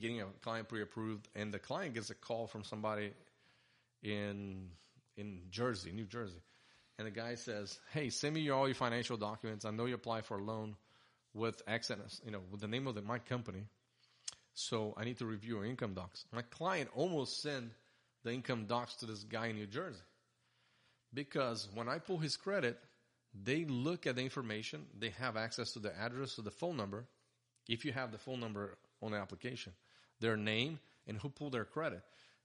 [0.00, 3.12] Getting a client pre-approved, and the client gets a call from somebody
[4.02, 4.70] in
[5.16, 6.42] in Jersey, New Jersey.
[6.98, 9.64] And the guy says, "Hey, send me your, all your financial documents.
[9.64, 10.76] I know you apply for a loan
[11.32, 11.80] with and,
[12.24, 13.64] you know, with the name of the, my company.
[14.52, 17.70] So I need to review your income docs." My client almost sent
[18.22, 20.02] the income docs to this guy in New Jersey
[21.12, 22.78] because when I pull his credit,
[23.34, 24.86] they look at the information.
[24.98, 27.06] They have access to the address or the phone number.
[27.68, 29.72] If you have the phone number on the application,
[30.20, 32.02] their name and who pulled their credit.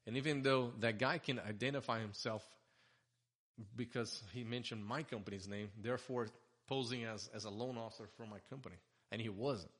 [0.07, 2.47] And even though that guy can identify himself
[3.75, 6.27] because he mentioned my company's name, therefore
[6.67, 8.75] posing as, as a loan officer for my company.
[9.11, 9.71] And he wasn't.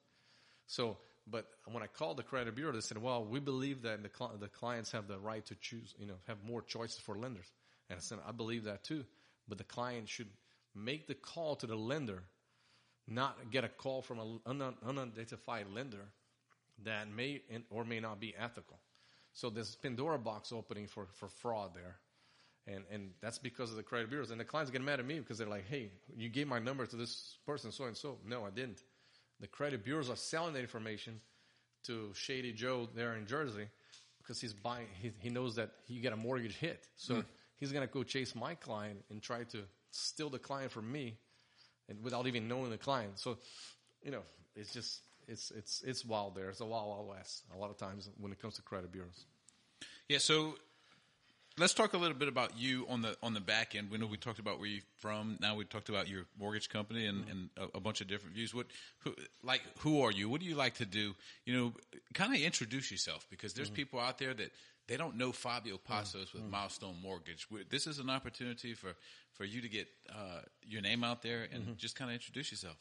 [0.67, 0.97] So
[1.27, 4.37] But when I called the credit bureau, they said, "Well, we believe that the cli-
[4.39, 7.51] the clients have the right to choose, you know, have more choices for lenders."
[7.89, 9.05] And I said, "I believe that too,
[9.47, 10.29] but the client should
[10.75, 12.23] make the call to the lender,
[13.07, 16.05] not get a call from an un- unidentified lender
[16.83, 18.79] that may or may not be ethical."
[19.33, 21.99] So there's Pandora box opening for for fraud there.
[22.67, 24.31] And, and that's because of the credit bureaus.
[24.31, 26.85] And the clients get mad at me because they're like, hey, you gave my number
[26.85, 28.17] to this person, so and so.
[28.25, 28.81] No, I didn't.
[29.39, 31.19] The credit bureaus are selling that information
[31.83, 33.67] to Shady Joe there in Jersey
[34.17, 36.87] because he's buying, he, he knows that he get a mortgage hit.
[36.95, 37.21] So hmm.
[37.57, 39.59] he's going to go chase my client and try to
[39.91, 41.17] steal the client from me
[41.87, 43.19] and without even knowing the client.
[43.19, 43.37] So,
[44.01, 44.23] you know,
[44.55, 46.49] it's just, it's, it's, it's wild there.
[46.49, 49.25] It's a wild, wild west a lot of times when it comes to credit bureaus.
[50.09, 50.55] Yeah, so
[51.57, 53.89] let's talk a little bit about you on the on the back end.
[53.89, 55.37] We know we talked about where you're from.
[55.39, 57.31] Now we talked about your mortgage company and, mm-hmm.
[57.31, 58.53] and a, a bunch of different views.
[58.53, 58.67] What,
[58.99, 60.29] who, like, who are you?
[60.29, 61.13] What do you like to do?
[61.45, 61.73] You know,
[62.13, 63.75] kind of introduce yourself because there's mm-hmm.
[63.75, 64.51] people out there that
[64.87, 65.93] they don't know Fabio mm-hmm.
[65.93, 67.47] Passos with Milestone Mortgage.
[67.49, 68.93] we this is an opportunity for
[69.33, 72.77] for you to get uh, your name out there and just kind of introduce yourself.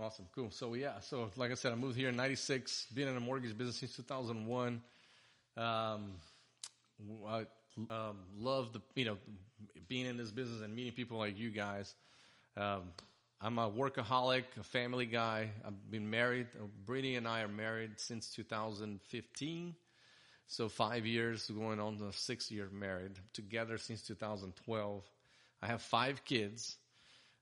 [0.00, 0.50] Awesome, cool.
[0.50, 2.86] So yeah, so like I said, I moved here in '96.
[2.94, 4.80] Been in the mortgage business since 2001.
[5.56, 6.12] Um,
[7.26, 7.46] I
[7.90, 9.16] um, love the you know
[9.88, 11.94] being in this business and meeting people like you guys.
[12.56, 12.82] Um,
[13.40, 15.50] I'm a workaholic, a family guy.
[15.64, 16.48] I've been married.
[16.60, 19.74] Uh, Brittany and I are married since 2015.
[20.48, 25.04] So five years going on the six year married together since 2012.
[25.62, 26.76] I have five kids.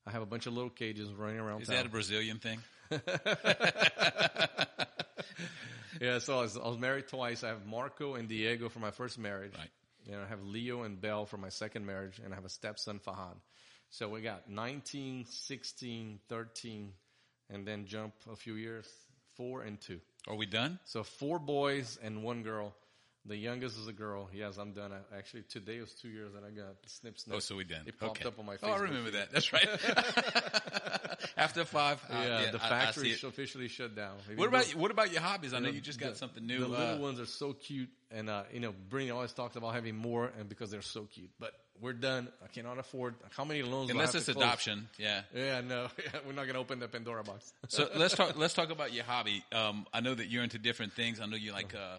[0.06, 1.76] I have a bunch of little cages running around Is town.
[1.78, 2.58] that a Brazilian thing?
[6.00, 7.42] Yeah, so I was, I was married twice.
[7.42, 9.52] I have Marco and Diego for my first marriage.
[9.56, 9.70] Right.
[10.10, 13.00] And I have Leo and Belle for my second marriage, and I have a stepson,
[13.00, 13.36] Fahad.
[13.90, 16.92] So we got 19, 16, 13,
[17.50, 18.86] and then jump a few years,
[19.36, 20.00] four and two.
[20.28, 20.78] Are we done?
[20.84, 22.74] So four boys and one girl.
[23.28, 24.28] The youngest is a girl.
[24.32, 24.92] Yes, I'm done.
[24.92, 27.36] I, actually, today was two years that I got snip snip.
[27.36, 27.82] Oh, so we done.
[27.86, 28.28] It popped okay.
[28.28, 29.32] up on my Oh, I remember that.
[29.32, 29.66] That's right.
[31.36, 32.00] After five.
[32.08, 34.16] uh, Yeah, the I- I factory officially shut down.
[34.36, 35.54] What about what about your hobbies?
[35.54, 36.60] I know you just got the- something new.
[36.60, 39.74] The little uh, ones are so cute, and uh, you know, Brittany always talks about
[39.74, 41.30] having more, and because they're so cute.
[41.40, 42.28] But we're done.
[42.44, 43.14] I cannot afford.
[43.36, 43.88] How many loans?
[43.88, 44.88] do I unless it's adoption.
[44.98, 45.22] Yeah.
[45.34, 45.88] Yeah, no,
[46.26, 47.52] we're not gonna open the Pandora box.
[47.68, 48.36] So let's talk.
[48.36, 49.44] Let's talk about your hobby.
[49.52, 51.20] Um, I know that you're into different things.
[51.20, 51.74] I know you like.
[51.74, 51.98] Uh,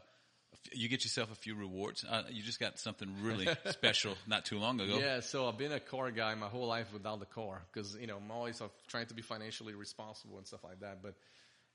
[0.73, 2.03] you get yourself a few rewards.
[2.03, 4.97] Uh, you just got something really special not too long ago.
[4.99, 8.07] Yeah, so I've been a car guy my whole life without the car because you
[8.07, 11.01] know I'm always trying to be financially responsible and stuff like that.
[11.01, 11.15] But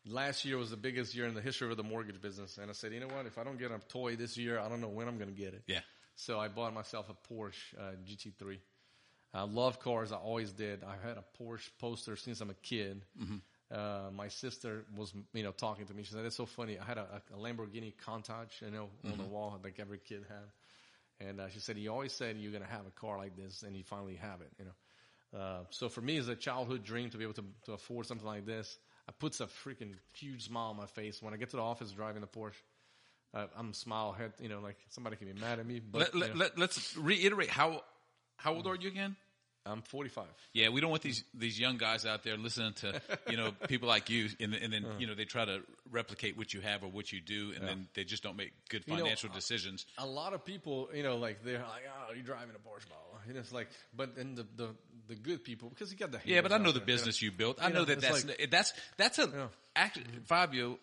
[0.07, 2.75] last year was the biggest year in the history of the mortgage business, and I
[2.75, 3.27] said, you know what?
[3.27, 5.55] If I don't get a toy this year, I don't know when I'm gonna get
[5.55, 5.63] it.
[5.67, 5.81] Yeah.
[6.15, 8.59] So I bought myself a Porsche uh, GT3.
[9.35, 10.13] I love cars.
[10.13, 10.85] I always did.
[10.85, 13.03] I had a Porsche poster since I'm a kid.
[13.73, 16.03] Uh, my sister was, you know, talking to me.
[16.03, 16.79] She said, "It's so funny.
[16.79, 21.27] I had a, a Lamborghini Countach, you know, on the wall like every kid had."
[21.27, 23.75] And uh, she said, "You always said you're gonna have a car like this, and
[23.77, 25.41] you finally have it." You know.
[25.41, 28.27] Uh, so for me, it's a childhood dream to be able to, to afford something
[28.27, 28.77] like this.
[29.09, 31.91] It puts a freaking huge smile on my face when I get to the office
[31.91, 32.61] driving the Porsche.
[33.35, 36.15] Uh, I'm smile head, you know, like somebody can be mad at me, but Let,
[36.15, 37.83] let, you know, let, let's reiterate how
[38.37, 39.17] how old are you again?
[39.65, 40.25] I'm 45.
[40.55, 43.01] Yeah, we don't want these these young guys out there listening to
[43.31, 45.61] you know people like you, and, and then you know they try to
[45.91, 48.87] replicate what you have or what you do, and then they just don't make good
[48.89, 49.87] know, financial uh, decisions.
[49.99, 53.21] a lot of people, you know, like they're like, "Oh, you're driving a Porsche model,"
[53.29, 54.71] and it's like, but then the the,
[55.09, 57.23] the good people because you got the Yeah, but I know the there, you business
[57.23, 57.63] you built.
[57.63, 59.47] I You know, know, that that's like- that's that's a Yeah.
[59.77, 60.79] actually Fabio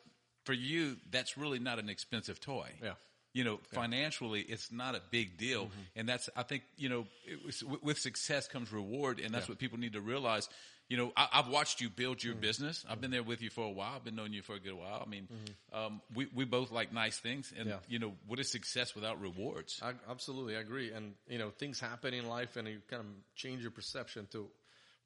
[0.46, 0.96] for you.
[1.12, 2.70] That's really not an expensive toy.
[2.82, 2.94] Yeah.
[3.34, 5.80] You know, financially, it's not a big deal, Mm-hmm.
[6.00, 9.52] and that's I think you know it was, with- success comes reward, and that's Yeah.
[9.52, 10.50] what people need to realize.
[10.90, 12.28] You know, I, I've watched you build Mm-hmm.
[12.28, 12.84] your business.
[12.90, 13.94] I've been there with you for a while.
[13.96, 15.04] I've been knowing you for a good while.
[15.06, 15.80] I mean, Mm-hmm.
[15.80, 17.78] um, we we both like nice things, and Yeah.
[17.88, 19.80] you know, what is success without rewards?
[19.84, 20.92] I, absolutely, I agree.
[20.92, 24.50] And you know, things happen in life, and you kind of change your perception to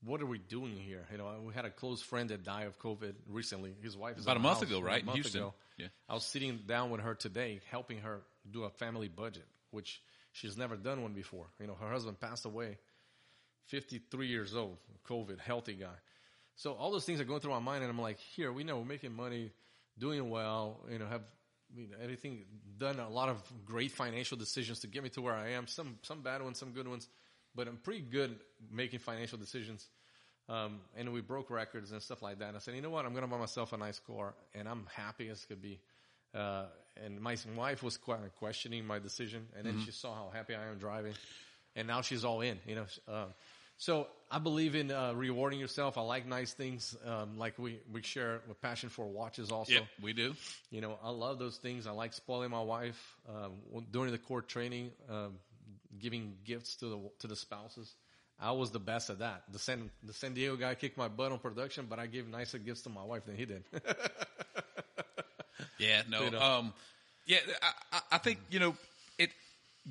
[0.05, 1.05] what are we doing here?
[1.11, 3.75] You know, we had a close friend that died of COVID recently.
[3.81, 5.41] His wife is About a month house ago, right, A in month Houston.
[5.41, 5.53] ago.
[5.77, 5.87] Yeah.
[6.09, 10.01] I was sitting down with her today, helping her do a family budget, which
[10.31, 11.47] she's never done one before.
[11.59, 12.77] You know, her husband passed away,
[13.67, 14.77] 53 years old,
[15.07, 15.95] COVID, healthy guy.
[16.55, 18.77] So all those things are going through my mind, and I'm like, here, we know
[18.77, 19.51] we're making money,
[19.97, 21.21] doing well, you know, have
[21.75, 22.45] you know, everything
[22.77, 25.65] done a lot of great financial decisions to get me to where I am.
[25.65, 27.07] Some some bad ones, some good ones,
[27.55, 28.35] but I'm pretty good
[28.71, 29.85] making financial decisions.
[30.49, 32.49] Um, and we broke records and stuff like that.
[32.49, 33.05] And I said, you know what?
[33.05, 35.79] I'm going to buy myself a nice car, and I'm happy as could be.
[36.35, 36.65] Uh,
[37.03, 40.67] and my wife was quite questioning my decision, and then she saw how happy I
[40.67, 41.13] am driving,
[41.75, 42.59] and now she's all in.
[42.67, 43.25] You know, uh,
[43.77, 45.97] So I believe in uh, rewarding yourself.
[45.97, 46.95] I like nice things.
[47.05, 49.73] Um, like we, we share a passion for watches also.
[49.73, 50.35] Yep, we do.
[50.71, 51.87] You know, I love those things.
[51.87, 55.33] I like spoiling my wife um, during the court training, um,
[56.03, 57.95] giving gifts to the to the spouses.
[58.39, 59.43] I was the best at that.
[59.51, 62.57] The San the San Diego guy kicked my butt on production, but I gave nicer
[62.59, 63.63] gifts to my wife than he did.
[65.79, 66.41] yeah, no, You know.
[66.41, 66.73] um,
[67.25, 68.75] yeah, I, I, I think you know
[69.17, 69.29] it.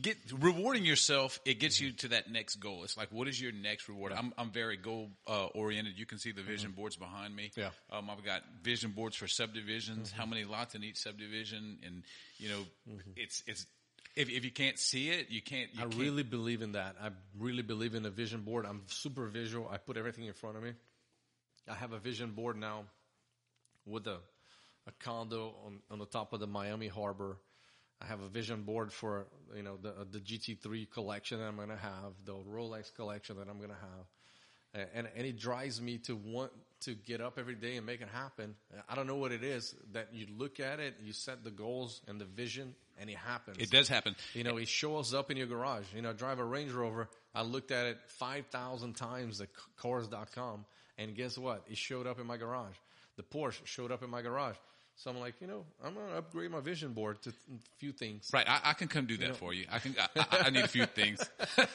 [0.01, 1.39] Get rewarding yourself.
[1.45, 2.83] It gets you to that next goal.
[2.83, 4.13] It's like, what is your next reward?
[4.17, 5.99] I'm I'm very goal uh, oriented.
[5.99, 7.51] You can see the vision boards behind me.
[7.57, 7.71] Yeah.
[7.91, 10.11] um, I've got vision boards for subdivisions.
[10.11, 11.79] How many lots in each subdivision?
[11.85, 12.03] And
[12.39, 12.63] you know,
[13.17, 13.67] it's it's
[14.15, 15.71] if if you can't see it, you can't.
[15.75, 16.97] You I can't, really believe in that.
[17.03, 18.67] I really believe in a vision board.
[18.67, 19.69] I'm super visual.
[19.71, 20.73] I put everything in front of me.
[21.69, 22.85] I have a vision board now
[23.87, 24.19] with a,
[24.87, 27.39] a condo on, on the top of the Miami Harbor.
[28.01, 31.57] I have a vision board for you know the uh, the GT3 collection that I'm
[31.57, 34.07] going to have, the Rolex collection that I'm going to have,
[34.75, 36.53] and, and and it drives me to want
[36.83, 38.55] to get up every day and make it happen.
[38.89, 42.01] I don't know what it is that you look at it, you set the goals
[42.09, 43.59] and the vision, and it happens.
[43.59, 44.15] It does happen.
[44.35, 45.85] You know, it shows up in your garage.
[45.95, 47.09] You know, I drive a Range Rover.
[47.35, 50.65] I looked at it 5,000 times at cars.com.
[50.99, 51.65] And guess what?
[51.71, 52.75] It showed up in my garage.
[53.17, 54.57] The Porsche showed up in my garage.
[54.97, 57.33] So I'm like, you know, I'm going to upgrade my vision board to a
[57.79, 58.29] few things.
[58.33, 59.65] Right, I, I can come do that for you.
[59.73, 59.97] I can.
[59.99, 61.21] I, I- I need a few things.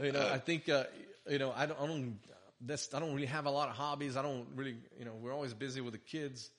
[0.00, 0.84] You know, I think, uh,
[1.28, 2.18] you know, I don't, I don't,
[2.60, 4.16] that's, I don't really have a lot of hobbies.
[4.16, 6.50] I don't really, you know, we're always busy with the kids.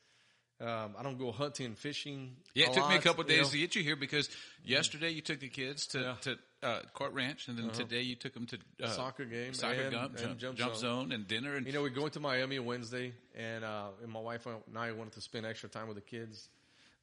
[0.59, 2.35] Um, I don't go hunting fishing.
[2.55, 3.49] Yeah, it took me a couple days know.
[3.49, 4.27] to get you here because
[4.63, 6.15] yesterday you took the kids to Yeah.
[6.21, 9.79] to uh, Court Ranch, and then today you took them to uh, Soccer game soccer
[9.81, 11.01] and- gump, and jump, jump jump zone.
[11.01, 11.53] zone, and dinner.
[11.53, 14.91] And You know, we're going to Miami Wednesday, and, uh, and my wife and I
[14.93, 16.49] wanted to spend extra time with the kids.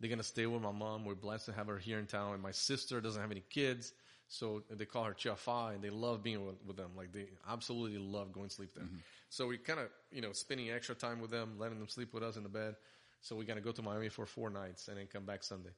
[0.01, 1.05] They're gonna stay with my mom.
[1.05, 3.93] We're blessed to have her here in town, and my sister doesn't have any kids,
[4.29, 6.91] so they call her Chiafa, and they love being with, with them.
[6.97, 8.85] Like they absolutely love going to sleep there.
[9.29, 12.23] So we kind of, you know, spending extra time with them, letting them sleep with
[12.23, 12.77] us in the bed.
[13.21, 15.71] So we're gonna go to Miami for four nights and then come back Sunday.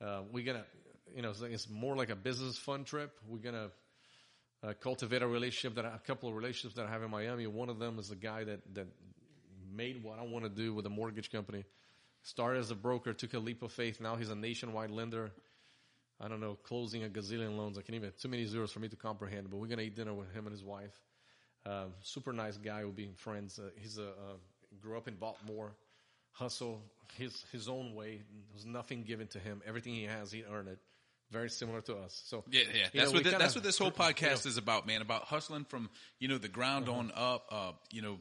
[0.00, 0.64] Uh, we're gonna,
[1.14, 3.10] you know, it's, more like a business fun trip.
[3.28, 3.70] We're gonna
[4.62, 7.46] uh, cultivate a relationship that I, a couple of relationships that I have in Miami.
[7.46, 8.86] One of them is the guy that that
[9.74, 11.64] made what I want to do with a mortgage company.
[12.22, 14.00] Started as a broker, took a leap of faith.
[14.00, 15.32] Now he's a nationwide lender.
[16.20, 17.76] I don't know, closing a gazillion loans.
[17.76, 19.50] I can't even too many zeros for me to comprehend.
[19.50, 20.98] But we're gonna eat dinner with him and his wife.
[21.66, 22.84] Um, super nice guy.
[22.84, 23.58] We'll be friends.
[23.58, 24.36] Uh, he's a uh,
[24.80, 25.74] grew up in Baltimore.
[26.32, 26.82] Hustle
[27.16, 28.22] his his own way.
[28.52, 29.62] There's nothing given to him.
[29.66, 30.78] Everything he has, he earned it.
[31.30, 32.22] Very similar to us.
[32.26, 34.46] So yeah, yeah, that's know, what thi- kinda- that's what this whole you know, podcast
[34.46, 35.00] is about, man.
[35.02, 35.90] About hustling from
[36.20, 36.98] you know the ground Uh-huh.
[36.98, 37.46] on up.
[37.50, 38.18] Uh, you know.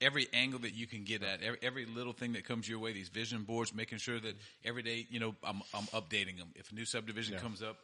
[0.00, 2.92] Every angle that you can get at, every, every little thing that comes your way,
[2.92, 6.48] these vision boards, making sure that every day, you know, I'm, I'm updating them.
[6.56, 7.40] If a new subdivision Yeah.
[7.40, 7.78] comes up,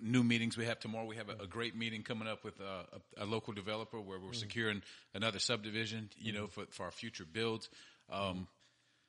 [0.00, 1.04] new meetings we have tomorrow.
[1.04, 2.84] We have a, a great meeting coming up with uh,
[3.18, 4.82] a, a local developer where we're securing
[5.14, 7.68] another subdivision, you know, for, for our future builds.
[8.10, 8.46] Um,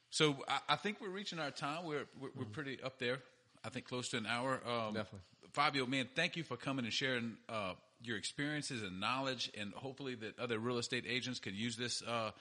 [0.09, 1.85] so I, I think we're reaching our time.
[1.85, 3.19] We're, we're, we're pretty up there.
[3.63, 4.59] I think close to an hour.
[4.65, 5.19] Um, Definitely.
[5.53, 10.15] Fabio, man, thank you for coming and sharing uh, your experiences and knowledge, and hopefully
[10.15, 12.31] that other real estate agents could use this uh,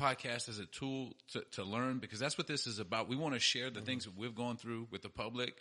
[0.00, 3.08] podcast as a tool to, to learn because that's what this is about.
[3.08, 3.74] We want to share Mm-hmm.
[3.74, 5.54] the things that we've gone through with the public.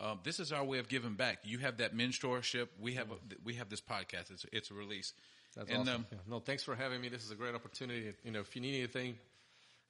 [0.00, 1.38] Um, this is our way of giving back.
[1.44, 2.68] You have that mentorship.
[2.80, 4.30] We have a, we have this podcast.
[4.30, 5.12] It's it's a release.
[5.56, 5.94] That's and awesome.
[5.94, 6.18] um, Yeah.
[6.28, 7.08] No, thanks for having me.
[7.10, 8.12] This is a great opportunity.
[8.24, 9.16] You know, if you need anything,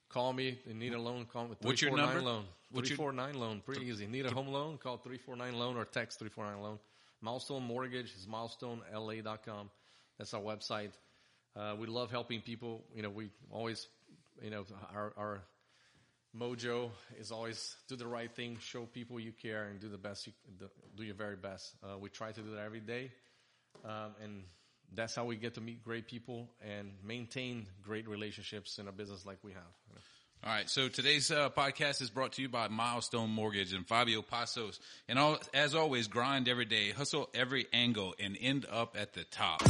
[0.08, 0.58] call me.
[0.66, 1.54] You need a loan, call me.
[1.60, 2.28] What's your 349 number?
[2.28, 2.44] loan?
[2.72, 3.60] What's your- 349 loan.
[3.64, 4.06] Pretty easy.
[4.08, 4.78] Need a home loan?
[4.78, 6.78] Call 349 loan or text 349 loan.
[7.22, 9.70] Milestone Mortgage is milestonela.com.
[10.18, 10.90] That's our website.
[11.56, 12.82] Uh, we love helping people.
[12.94, 13.86] You know, we always,
[14.42, 15.42] you know, our, our
[16.36, 20.26] mojo is always do the right thing, show people you care, and do the best.
[20.26, 20.32] You,
[20.96, 21.72] do your very best.
[21.82, 23.12] Uh, we try to do that every day,
[23.84, 24.42] um, and
[24.94, 29.24] that's how we get to meet great people and maintain great relationships in a business
[29.24, 29.62] like we have.
[29.88, 30.00] you know.
[30.44, 30.68] All right.
[30.68, 34.80] So today's uh, podcast is brought to you by Milestone Mortgage and Fabio Passos.
[35.08, 39.22] And all, as always, grind every day, hustle every angle, and end up at the
[39.22, 39.62] top.